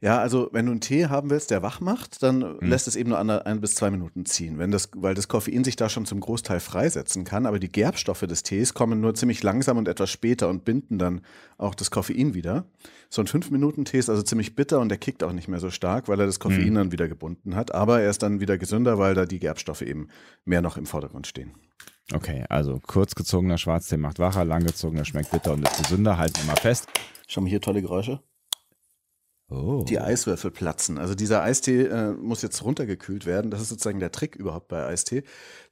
Ja, 0.00 0.20
also 0.20 0.48
wenn 0.52 0.66
du 0.66 0.70
einen 0.70 0.80
Tee 0.80 1.06
haben 1.06 1.28
willst, 1.28 1.50
der 1.50 1.60
wach 1.62 1.80
macht, 1.80 2.22
dann 2.22 2.42
Hm. 2.42 2.58
lässt 2.60 2.86
es 2.86 2.94
eben 2.94 3.08
nur 3.10 3.18
an- 3.18 3.30
ein 3.30 3.60
bis 3.60 3.74
zwei 3.74 3.90
Minuten 3.90 4.24
ziehen, 4.26 4.56
wenn 4.58 4.70
das, 4.70 4.90
weil 4.94 5.14
das 5.16 5.26
Koffein 5.26 5.64
sich 5.64 5.74
da 5.74 5.88
schon 5.88 6.06
zum 6.06 6.20
Großteil 6.20 6.60
freisetzen 6.60 7.24
kann. 7.24 7.46
Aber 7.46 7.58
die 7.58 7.70
Gerbstoffe 7.70 8.20
des 8.20 8.44
Tees 8.44 8.74
kommen 8.74 9.00
nur 9.00 9.14
ziemlich 9.16 9.42
langsam 9.42 9.76
und 9.76 9.88
etwas 9.88 10.08
später 10.10 10.48
und 10.50 10.64
binden 10.64 10.98
dann 11.00 11.22
auch 11.56 11.74
das 11.74 11.90
Koffein 11.90 12.32
wieder. 12.34 12.64
So 13.10 13.22
ein 13.22 13.26
fünf 13.26 13.50
Minuten 13.50 13.84
Tee 13.84 13.98
ist 13.98 14.08
also 14.08 14.22
ziemlich 14.22 14.54
bitter 14.54 14.78
und 14.78 14.88
der 14.88 14.98
kickt 14.98 15.24
auch 15.24 15.32
nicht 15.32 15.48
mehr 15.48 15.58
so 15.58 15.70
stark, 15.70 16.06
weil 16.06 16.20
er 16.20 16.26
das 16.26 16.38
Koffein 16.38 16.66
Hm. 16.68 16.74
dann 16.74 16.92
wieder 16.92 17.08
gebunden 17.08 17.56
hat. 17.56 17.74
Aber 17.74 18.00
er 18.00 18.10
ist 18.10 18.22
dann 18.22 18.38
wieder 18.38 18.56
gesünder, 18.56 18.98
weil 18.98 19.14
da 19.14 19.26
die 19.26 19.40
Gerbstoffe 19.40 19.82
eben 19.82 20.08
mehr 20.44 20.62
noch 20.62 20.76
im 20.76 20.86
Vordergrund 20.86 21.26
stehen. 21.26 21.54
Okay, 22.12 22.44
also 22.48 22.80
kurzgezogener 22.80 23.58
Schwarztee 23.58 23.98
macht 23.98 24.18
wacher, 24.18 24.44
langgezogener 24.44 25.04
schmeckt 25.04 25.30
bitter 25.30 25.52
und 25.52 25.68
ist 25.68 25.76
gesünder. 25.82 26.16
Halten 26.16 26.38
wir 26.38 26.44
mal 26.46 26.56
fest. 26.56 26.86
Schau 27.26 27.42
mal 27.42 27.48
hier 27.50 27.60
tolle 27.60 27.82
Geräusche. 27.82 28.20
Oh. 29.50 29.82
Die 29.88 29.98
Eiswürfel 29.98 30.50
platzen. 30.50 30.98
Also 30.98 31.14
dieser 31.14 31.42
Eistee 31.42 31.82
äh, 31.84 32.12
muss 32.12 32.42
jetzt 32.42 32.62
runtergekühlt 32.62 33.24
werden. 33.24 33.50
Das 33.50 33.62
ist 33.62 33.70
sozusagen 33.70 33.98
der 33.98 34.12
Trick 34.12 34.36
überhaupt 34.36 34.68
bei 34.68 34.84
Eistee, 34.86 35.22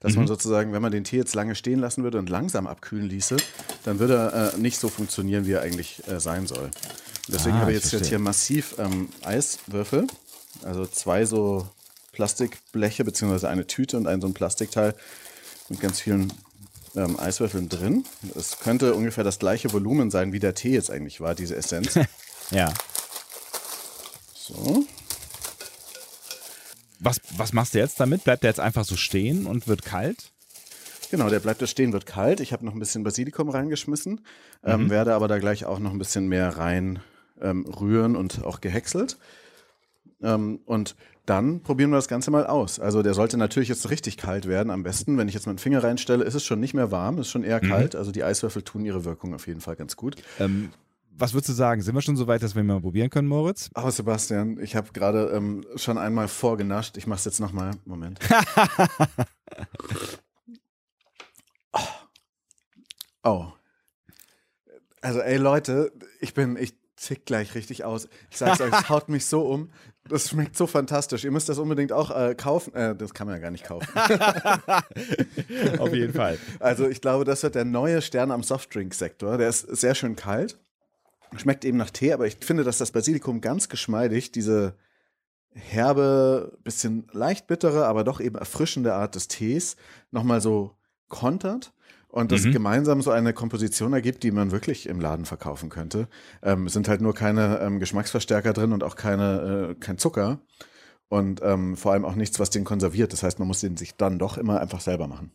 dass 0.01 0.13
Mhm. 0.13 0.21
man 0.21 0.27
sozusagen, 0.29 0.73
wenn 0.73 0.81
man 0.81 0.93
den 0.93 1.05
Tee 1.05 1.19
jetzt 1.19 1.35
lange 1.35 1.55
stehen 1.55 1.79
lassen 1.79 2.03
würde 2.03 2.19
und 2.19 2.31
langsam 2.31 2.67
abkühlen 2.67 3.07
ließe, 3.07 3.37
dann 3.85 3.99
würde 3.99 4.15
er 4.33 4.55
äh, 4.55 4.59
nicht 4.59 4.79
so 4.79 4.89
funktionieren, 4.89 5.47
wie 5.47 5.53
er 5.53 5.61
eigentlich 5.63 6.07
äh, 6.09 6.21
sein 6.21 6.47
soll. 6.47 6.65
Und 6.65 6.73
deswegen 7.35 7.57
Ah, 7.57 7.61
habe 7.61 7.73
ich 7.73 7.83
jetzt, 7.83 7.93
jetzt 7.93 8.07
hier 8.09 8.19
massiv 8.19 8.77
ähm, 8.79 9.11
Eiswürfel, 9.23 10.07
also 10.63 10.87
zwei 10.87 11.27
so 11.27 11.67
Plastikbleche 12.13 13.05
beziehungsweise 13.05 13.51
eine 13.51 13.67
Tüte 13.67 13.99
und 13.99 14.07
ein 14.07 14.23
so 14.23 14.27
ein 14.27 14.33
Plastikteil 14.33 14.95
mit 15.69 15.81
ganz 15.81 16.01
vielen 16.01 16.33
ähm, 16.97 17.19
Eiswürfeln 17.19 17.69
drin. 17.69 18.05
Es 18.35 18.59
könnte 18.59 18.95
ungefähr 18.95 19.25
das 19.25 19.39
gleiche 19.39 19.73
Volumen 19.73 20.11
sein, 20.11 20.33
wie 20.33 20.39
der 20.39 20.55
Tee 20.55 20.73
jetzt 20.73 20.91
eigentlich 20.91 21.21
war, 21.21 21.35
diese 21.35 21.57
Essenz. 21.57 21.99
Ja. 22.53 22.73
So. 24.35 24.87
Was, 27.01 27.21
was 27.37 27.53
machst 27.53 27.75
du 27.75 27.79
jetzt 27.79 27.99
damit? 27.99 28.23
Bleibt 28.23 28.45
der 28.45 28.51
jetzt 28.51 28.61
einfach 28.61 28.85
so 28.85 28.95
stehen 28.95 29.47
und 29.47 29.67
wird 29.67 29.85
kalt? 29.85 30.31
Genau, 31.11 31.29
der 31.29 31.41
bleibt 31.41 31.61
da 31.61 31.67
stehen, 31.67 31.93
wird 31.93 32.07
kalt. 32.07 32.39
Ich 32.39 32.53
habe 32.53 32.65
noch 32.65 32.73
ein 32.73 32.79
bisschen 32.79 33.03
Basilikum 33.03 33.49
reingeschmissen, 33.49 34.25
ähm, 34.65 34.91
werde 34.91 35.15
aber 35.15 35.27
da 35.27 35.39
gleich 35.39 35.65
auch 35.65 35.81
noch 35.81 35.91
ein 35.91 35.99
bisschen 35.99 36.29
mehr 36.29 36.57
rein 36.57 37.01
ähm, 37.41 37.67
rühren 37.67 38.17
und 38.17 38.45
auch 38.45 38.61
gehäckselt. 38.61 39.19
Ähm, 40.23 40.61
und 40.65 40.97
dann 41.27 41.61
probieren 41.61 41.91
wir 41.91 41.97
das 41.97 42.09
Ganze 42.09 42.31
mal 42.31 42.47
aus. 42.47 42.79
Also 42.79 43.03
der 43.03 43.15
sollte 43.15 43.37
natürlich 43.37 43.69
jetzt 43.69 43.91
richtig 43.91 44.17
kalt 44.17 44.47
werden. 44.47 44.71
Am 44.71 44.83
besten, 44.85 45.19
wenn 45.19 45.29
ich 45.29 45.35
jetzt 45.35 45.47
meinen 45.47 45.59
Finger 45.59 45.83
reinstelle, 45.83 46.25
ist 46.25 46.35
es 46.35 46.45
schon 46.45 46.61
nicht 46.61 46.73
mehr 46.75 46.91
warm, 46.93 47.19
ist 47.19 47.29
schon 47.31 47.43
eher 47.43 47.61
kalt. 47.61 47.97
Also 47.97 48.13
die 48.13 48.23
Eiswürfel 48.23 48.63
tun 48.63 48.85
ihre 48.85 49.05
Wirkung 49.05 49.35
auf 49.35 49.47
jeden 49.47 49.61
Fall 49.61 49.77
ganz 49.77 49.97
gut. 49.97 50.17
Ähm, 50.39 50.71
was 51.19 51.35
würdest 51.35 51.49
du 51.49 51.55
sagen? 51.55 51.83
Sind 51.83 51.95
wir 51.95 52.03
schon 52.03 52.17
so 52.17 52.27
weit, 52.27 52.43
dass 52.43 52.55
wir 52.55 52.63
mal 52.63 52.81
probieren 52.81 53.11
können, 53.11 53.27
Moritz? 53.27 53.71
Aber 53.75 53.91
Sebastian, 53.91 54.59
ich 54.61 54.77
habe 54.77 54.93
gerade 54.93 55.31
ähm, 55.35 55.65
schon 55.75 55.99
einmal 55.99 56.29
vorgenascht. 56.29 56.97
Ich 56.97 57.07
mache 57.07 57.19
es 57.19 57.25
jetzt 57.25 57.41
nochmal. 57.41 57.73
Moment. 57.87 58.21
oh. 63.25 63.47
Also, 65.01 65.21
ey 65.21 65.39
Leute, 65.39 65.93
ich 66.21 66.35
bin, 66.35 66.57
ich 66.57 66.75
tick 66.97 67.27
gleich 67.27 67.55
richtig 67.55 67.85
aus. 67.85 68.09
Ich 68.31 68.39
sag's 68.39 68.61
euch, 68.61 68.73
es 68.73 68.89
haut 68.89 69.09
mich 69.09 69.27
so 69.27 69.43
um. 69.43 69.71
Das 70.09 70.31
schmeckt 70.31 70.57
so 70.57 70.67
fantastisch. 70.67 71.25
Ihr 71.25 71.31
müsst 71.31 71.49
das 71.49 71.59
unbedingt 71.59 71.93
auch 71.93 72.11
äh, 72.11 72.35
kaufen. 72.35 72.75
Äh, 72.75 72.95
das 72.95 73.13
kann 73.13 73.27
man 73.27 73.37
ja 73.37 73.43
gar 73.43 73.51
nicht 73.51 73.65
kaufen. 73.65 73.89
Auf 75.79 75.93
jeden 75.93 76.15
Fall. 76.15 76.39
Also 76.61 76.89
ich 76.89 77.01
glaube, 77.01 77.25
das 77.25 77.43
wird 77.43 77.55
der 77.55 77.65
neue 77.65 78.01
Stern 78.03 78.31
am 78.31 78.43
Softdrink-Sektor. 78.43 79.37
Der 79.37 79.49
ist 79.49 79.63
sehr 79.63 79.95
schön 79.95 80.17
kalt. 80.17 80.59
Schmeckt 81.37 81.65
eben 81.65 81.77
nach 81.77 81.91
Tee, 81.91 82.13
aber 82.13 82.27
ich 82.27 82.37
finde, 82.41 82.63
dass 82.63 82.79
das 82.79 82.93
Basilikum 82.93 83.41
ganz 83.41 83.69
geschmeidig 83.69 84.31
diese 84.31 84.75
herbe, 85.51 86.57
bisschen 86.63 87.09
leicht 87.13 87.47
bittere, 87.47 87.87
aber 87.87 88.05
doch 88.05 88.21
eben 88.21 88.37
erfrischende 88.37 88.95
Art 88.95 89.15
des 89.15 89.27
Tees 89.27 89.77
nochmal 90.11 90.41
so 90.41 90.77
kontert 91.09 91.73
und 92.17 92.33
das 92.33 92.45
Mhm. 92.45 92.53
gemeinsam 92.53 93.03
so 93.03 93.11
eine 93.11 93.33
Komposition 93.35 93.93
ergibt, 93.93 94.23
die 94.23 94.31
man 94.31 94.51
wirklich 94.51 94.89
im 94.89 95.01
Laden 95.01 95.27
verkaufen 95.27 95.69
könnte. 95.69 96.09
Ähm, 96.43 96.67
es 96.67 96.73
sind 96.73 96.89
halt 96.89 97.01
nur 97.03 97.15
keine 97.15 97.59
ähm, 97.61 97.79
Geschmacksverstärker 97.79 98.53
drin 98.55 98.73
und 98.73 98.83
auch 98.83 98.97
keine, 98.97 99.69
äh, 99.71 99.75
kein 99.79 99.99
Zucker 99.99 100.41
und 101.09 101.41
ähm, 101.45 101.77
vor 101.77 101.93
allem 101.93 102.05
auch 102.07 102.15
nichts, 102.15 102.41
was 102.41 102.49
den 102.51 102.65
konserviert. 102.65 103.13
Das 103.13 103.23
heißt, 103.23 103.39
man 103.39 103.47
muss 103.47 103.61
den 103.61 103.77
sich 103.77 103.97
dann 103.97 104.19
doch 104.19 104.39
immer 104.39 104.61
einfach 104.61 104.81
selber 104.81 105.07
machen. 105.09 105.31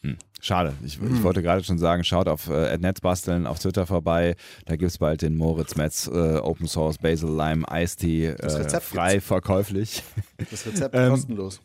Hm. 0.00 0.16
Schade. 0.40 0.74
Ich, 0.84 1.00
ich 1.00 1.22
wollte 1.22 1.40
gerade 1.40 1.64
schon 1.64 1.78
sagen, 1.78 2.04
schaut 2.04 2.28
auf 2.28 2.48
äh, 2.50 2.76
Netzbasteln 2.76 3.46
auf 3.46 3.58
Twitter 3.60 3.86
vorbei. 3.86 4.34
Da 4.66 4.76
gibt 4.76 4.90
es 4.90 4.98
bald 4.98 5.22
den 5.22 5.36
Moritz 5.36 5.76
Metz 5.76 6.06
äh, 6.12 6.36
Open 6.38 6.66
Source 6.66 6.98
Basil 6.98 7.30
Lime 7.30 7.66
Eistee 7.70 8.34
Das 8.38 8.54
äh, 8.56 8.58
Rezept 8.62 8.84
frei 8.84 9.12
gibt's. 9.12 9.26
verkäuflich. 9.28 10.02
Das 10.50 10.66
Rezept 10.66 10.94
Ähm, 10.98 11.10
kostenlos. 11.10 11.60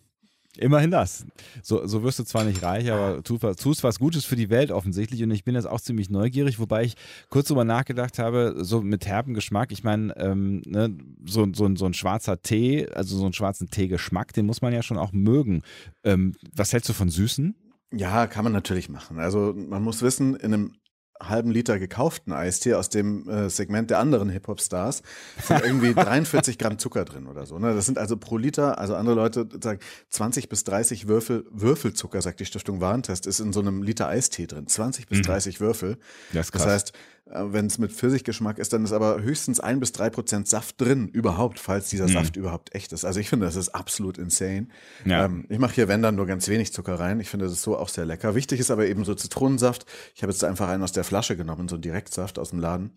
Immerhin 0.58 0.90
das. 0.90 1.26
So, 1.62 1.86
so 1.86 2.04
wirst 2.04 2.20
du 2.20 2.24
zwar 2.24 2.44
nicht 2.44 2.64
reich, 2.64 2.92
aber 2.92 3.22
tu, 3.24 3.38
tust 3.38 3.84
was 3.84 4.00
Gutes 4.00 4.26
für 4.26 4.36
die 4.36 4.50
Welt 4.50 4.72
offensichtlich. 4.72 5.22
Und 5.24 5.32
ich 5.32 5.44
bin 5.44 5.56
jetzt 5.56 5.68
auch 5.68 5.80
ziemlich 5.80 6.10
neugierig, 6.10 6.60
wobei 6.60 6.84
ich 6.84 6.96
kurz 7.30 7.48
drüber 7.48 7.66
nachgedacht 7.66 8.18
habe, 8.18 8.56
so 8.58 8.82
mit 8.82 9.06
herben 9.06 9.36
Geschmack. 9.36 9.72
Ich 9.72 9.84
meine, 9.84 10.16
ähm, 10.18 10.62
ne, 10.66 10.98
so, 11.26 11.48
so, 11.54 11.74
so 11.76 11.86
ein 11.86 11.94
schwarzer 11.94 12.42
Tee, 12.42 12.90
also 12.90 13.16
so 13.18 13.26
einen 13.26 13.34
schwarzen 13.34 13.70
Teegeschmack, 13.70 14.34
den 14.34 14.48
muss 14.48 14.62
man 14.62 14.74
ja 14.74 14.82
schon 14.82 14.98
auch 14.98 15.14
mögen. 15.14 15.62
Ähm, 16.04 16.34
was 16.56 16.74
hältst 16.74 16.90
du 16.90 16.94
von 16.94 17.10
Süßen? 17.10 17.56
Ja, 17.94 18.28
kann 18.28 18.44
man 18.44 18.54
natürlich 18.54 18.90
machen. 18.90 19.20
Also 19.20 19.54
man 19.56 19.84
muss 19.84 20.02
wissen, 20.02 20.36
in 20.36 20.54
einem 20.54 20.74
halben 21.22 21.52
Liter 21.52 21.80
gekauften 21.80 22.34
Eistee 22.34 22.76
aus 22.76 22.90
dem 22.90 23.28
äh, 23.30 23.50
Segment 23.50 23.90
der 23.90 24.00
anderen 24.00 24.30
Hip-Hop-Stars 24.30 25.04
sind 25.44 25.62
irgendwie 25.64 25.94
43 25.94 26.58
Gramm 26.58 26.80
Zucker 26.80 27.06
drin 27.06 27.28
oder 27.28 27.46
so. 27.46 27.60
Ne? 27.60 27.74
Das 27.76 27.86
sind 27.86 27.98
also 27.98 28.18
pro 28.18 28.38
Liter, 28.38 28.78
also 28.80 28.96
andere 28.96 29.16
Leute 29.16 29.48
sagen 29.62 29.80
20 30.10 30.50
bis 30.50 30.64
30 30.64 31.08
Würfel, 31.08 31.46
Würfelzucker, 31.52 32.22
sagt 32.22 32.40
die 32.40 32.46
Stiftung 32.46 32.80
Warentest, 32.82 33.28
ist 33.28 33.40
in 33.40 33.52
so 33.52 33.60
einem 33.60 33.84
Liter 33.84 34.08
Eistee 34.08 34.48
drin. 34.48 34.68
20 34.68 35.08
bis 35.08 35.22
30 35.22 35.60
Würfel. 35.60 35.98
Das 36.34 36.48
ist 36.48 36.56
Das 36.56 36.66
heißt, 36.66 36.94
wenn 37.32 37.68
es 37.68 37.78
mit 37.78 37.92
Pfirsichgeschmack 37.92 38.58
ist, 38.58 38.74
dann 38.74 38.84
ist 38.84 38.92
aber 38.92 39.22
höchstens 39.22 39.60
ein 39.60 39.80
bis 39.80 39.92
drei 39.92 40.10
Prozent 40.10 40.48
Saft 40.48 40.82
drin, 40.82 41.08
überhaupt, 41.10 41.60
falls 41.60 41.90
dieser 41.90 42.06
Mhm. 42.06 42.14
Saft 42.14 42.36
überhaupt 42.36 42.74
echt 42.74 42.92
ist. 42.92 43.06
Also 43.06 43.20
ich 43.20 43.30
finde, 43.30 43.46
das 43.46 43.56
ist 43.56 43.70
absolut 43.70 44.18
insane. 44.18 44.68
Ja. 45.06 45.26
Ähm, 45.26 45.46
ich 45.50 45.60
mache 45.60 45.76
hier, 45.76 45.88
wenn 45.88 46.02
dann, 46.02 46.16
nur 46.16 46.26
ganz 46.26 46.48
wenig 46.48 46.74
Zucker 46.74 47.00
rein. 47.00 47.20
Ich 47.20 47.30
finde, 47.30 47.46
das 47.46 47.54
ist 47.54 47.62
so 47.62 47.78
auch 47.78 47.90
sehr 47.90 48.06
lecker. 48.06 48.34
Wichtig 48.36 48.60
ist 48.60 48.72
aber 48.72 48.88
eben 48.88 49.06
so 49.06 49.14
Zitronensaft. 49.16 49.86
Ich 50.16 50.24
habe 50.24 50.32
jetzt 50.32 50.44
einfach 50.44 50.68
einen 50.70 50.82
aus 50.84 50.92
der 50.92 51.04
Flasche 51.04 51.38
genommen, 51.38 51.68
so 51.70 51.76
einen 51.76 51.84
Direktsaft 51.84 52.40
aus 52.40 52.50
dem 52.50 52.60
Laden. 52.60 52.92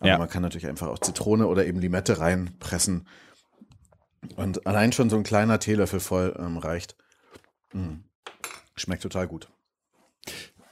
Aber 0.00 0.08
Ja. 0.08 0.18
man 0.18 0.28
kann 0.28 0.42
natürlich 0.42 0.66
einfach 0.66 0.88
auch 0.88 0.98
Zitrone 0.98 1.46
oder 1.46 1.64
eben 1.66 1.78
Limette 1.78 2.18
reinpressen. 2.18 3.06
Und 4.34 4.66
allein 4.66 4.90
schon 4.92 5.08
so 5.10 5.16
ein 5.16 5.22
kleiner 5.22 5.60
Teelöffel 5.60 6.00
voll 6.00 6.34
ähm, 6.38 6.56
reicht. 6.58 6.96
Mm. 7.72 8.00
Schmeckt 8.74 9.02
total 9.02 9.28
gut. 9.28 9.48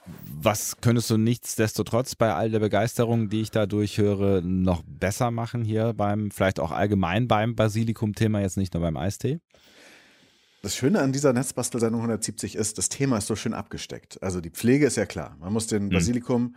Was 0.07 0.77
könntest 0.81 1.09
du 1.11 1.17
nichtsdestotrotz 1.17 2.15
bei 2.15 2.35
all 2.35 2.51
der 2.51 2.61
Begeisterung, 2.61 3.31
die 3.31 3.41
ich 3.41 3.51
da 3.51 3.67
durchhöre, 3.67 4.43
noch 4.43 4.83
besser 4.87 5.31
machen 5.31 5.65
hier 5.65 5.95
beim, 5.95 6.31
vielleicht 6.31 6.61
auch 6.61 6.71
allgemein 6.71 7.29
beim 7.29 7.55
Basilikum-Thema, 7.55 8.41
jetzt 8.41 8.59
nicht 8.59 8.75
nur 8.75 8.83
beim 8.83 8.97
Eistee? 8.97 9.41
Das 10.63 10.77
Schöne 10.77 11.01
an 11.01 11.13
dieser 11.13 11.33
Netzbastelsendung 11.33 12.01
170 12.01 12.57
ist, 12.57 12.79
das 12.79 12.89
Thema 12.89 13.19
ist 13.19 13.27
so 13.27 13.37
schön 13.37 13.55
abgesteckt. 13.55 14.23
Also 14.23 14.41
die 14.41 14.51
Pflege 14.51 14.87
ist 14.87 14.97
ja 14.97 15.07
klar. 15.07 15.37
Man 15.41 15.53
muss 15.53 15.67
den 15.67 15.85
hm. 15.85 15.91
Basilikum 15.91 16.43
hm 16.43 16.55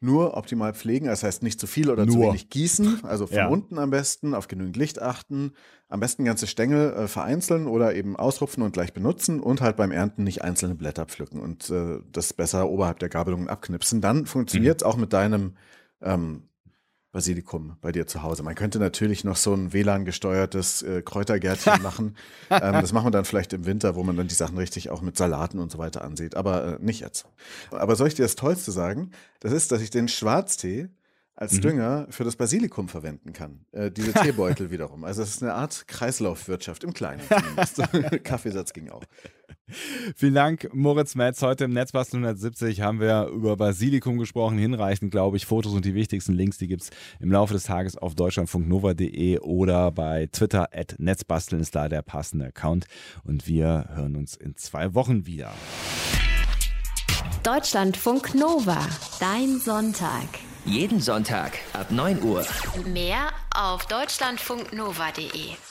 nur 0.00 0.36
optimal 0.36 0.74
pflegen, 0.74 1.06
das 1.06 1.22
heißt 1.22 1.42
nicht 1.42 1.60
zu 1.60 1.66
viel 1.66 1.90
oder 1.90 2.06
nur. 2.06 2.14
zu 2.14 2.20
wenig 2.20 2.50
gießen, 2.50 3.04
also 3.04 3.26
von 3.26 3.36
ja. 3.36 3.48
unten 3.48 3.78
am 3.78 3.90
besten, 3.90 4.34
auf 4.34 4.48
genügend 4.48 4.76
Licht 4.76 5.00
achten, 5.00 5.52
am 5.88 6.00
besten 6.00 6.24
ganze 6.24 6.46
Stängel 6.46 6.92
äh, 6.92 7.08
vereinzeln 7.08 7.66
oder 7.66 7.94
eben 7.94 8.16
ausrupfen 8.16 8.62
und 8.62 8.72
gleich 8.72 8.92
benutzen 8.92 9.40
und 9.40 9.60
halt 9.60 9.76
beim 9.76 9.92
Ernten 9.92 10.24
nicht 10.24 10.42
einzelne 10.42 10.74
Blätter 10.74 11.06
pflücken 11.06 11.40
und 11.40 11.70
äh, 11.70 12.00
das 12.10 12.32
besser 12.32 12.68
oberhalb 12.68 12.98
der 12.98 13.08
Gabelungen 13.08 13.48
abknipsen. 13.48 14.00
Dann 14.00 14.26
funktioniert 14.26 14.82
es 14.82 14.86
mhm. 14.86 14.92
auch 14.92 14.96
mit 14.96 15.12
deinem 15.12 15.56
ähm, 16.02 16.45
Basilikum 17.16 17.78
bei 17.80 17.92
dir 17.92 18.06
zu 18.06 18.22
Hause. 18.22 18.42
Man 18.42 18.54
könnte 18.54 18.78
natürlich 18.78 19.24
noch 19.24 19.36
so 19.36 19.54
ein 19.54 19.72
WLAN-gesteuertes 19.72 20.82
äh, 20.82 21.00
Kräutergärtchen 21.00 21.80
machen. 21.82 22.14
Ähm, 22.50 22.74
das 22.74 22.92
machen 22.92 23.06
wir 23.06 23.10
dann 23.10 23.24
vielleicht 23.24 23.54
im 23.54 23.64
Winter, 23.64 23.94
wo 23.94 24.02
man 24.02 24.18
dann 24.18 24.28
die 24.28 24.34
Sachen 24.34 24.58
richtig 24.58 24.90
auch 24.90 25.00
mit 25.00 25.16
Salaten 25.16 25.58
und 25.58 25.72
so 25.72 25.78
weiter 25.78 26.04
ansieht. 26.04 26.34
Aber 26.36 26.74
äh, 26.74 26.78
nicht 26.78 27.00
jetzt. 27.00 27.24
Aber 27.70 27.96
soll 27.96 28.08
ich 28.08 28.14
dir 28.16 28.24
das 28.24 28.36
Tollste 28.36 28.70
sagen? 28.70 29.12
Das 29.40 29.52
ist, 29.52 29.72
dass 29.72 29.80
ich 29.80 29.88
den 29.88 30.08
Schwarztee 30.08 30.90
als 31.34 31.54
mhm. 31.54 31.60
Dünger 31.62 32.06
für 32.10 32.24
das 32.24 32.36
Basilikum 32.36 32.86
verwenden 32.86 33.32
kann. 33.32 33.64
Äh, 33.72 33.90
diese 33.90 34.12
Teebeutel 34.22 34.70
wiederum. 34.70 35.02
Also 35.04 35.22
es 35.22 35.30
ist 35.30 35.42
eine 35.42 35.54
Art 35.54 35.88
Kreislaufwirtschaft 35.88 36.84
im 36.84 36.92
Kleinen. 36.92 37.22
Kaffeesatz 38.24 38.74
ging 38.74 38.90
auch. 38.90 39.04
Vielen 40.14 40.34
Dank, 40.34 40.70
Moritz 40.72 41.16
Metz. 41.16 41.42
Heute 41.42 41.64
im 41.64 41.72
Netzbastel 41.72 42.18
170 42.18 42.82
haben 42.82 43.00
wir 43.00 43.26
über 43.26 43.56
Basilikum 43.56 44.18
gesprochen. 44.18 44.58
Hinreichend, 44.58 45.10
glaube 45.10 45.36
ich. 45.36 45.46
Fotos 45.46 45.72
und 45.72 45.84
die 45.84 45.94
wichtigsten 45.94 46.34
Links, 46.34 46.58
die 46.58 46.68
gibt 46.68 46.82
es 46.82 46.90
im 47.18 47.32
Laufe 47.32 47.52
des 47.52 47.64
Tages 47.64 47.96
auf 47.96 48.14
deutschlandfunknova.de 48.14 49.40
oder 49.40 49.90
bei 49.90 50.28
Twitter 50.30 50.68
at 50.72 50.94
Netzbasteln 50.98 51.60
ist 51.60 51.74
da 51.74 51.88
der 51.88 52.02
passende 52.02 52.46
Account. 52.46 52.86
Und 53.24 53.48
wir 53.48 53.88
hören 53.94 54.14
uns 54.14 54.36
in 54.36 54.54
zwei 54.56 54.94
Wochen 54.94 55.26
wieder. 55.26 55.52
Deutschlandfunk 57.42 58.34
Nova. 58.34 58.78
Dein 59.18 59.58
Sonntag. 59.58 60.26
Jeden 60.64 61.00
Sonntag 61.00 61.58
ab 61.72 61.90
9 61.90 62.22
Uhr. 62.22 62.44
Mehr 62.92 63.30
auf 63.54 63.86
deutschlandfunknova.de. 63.86 65.65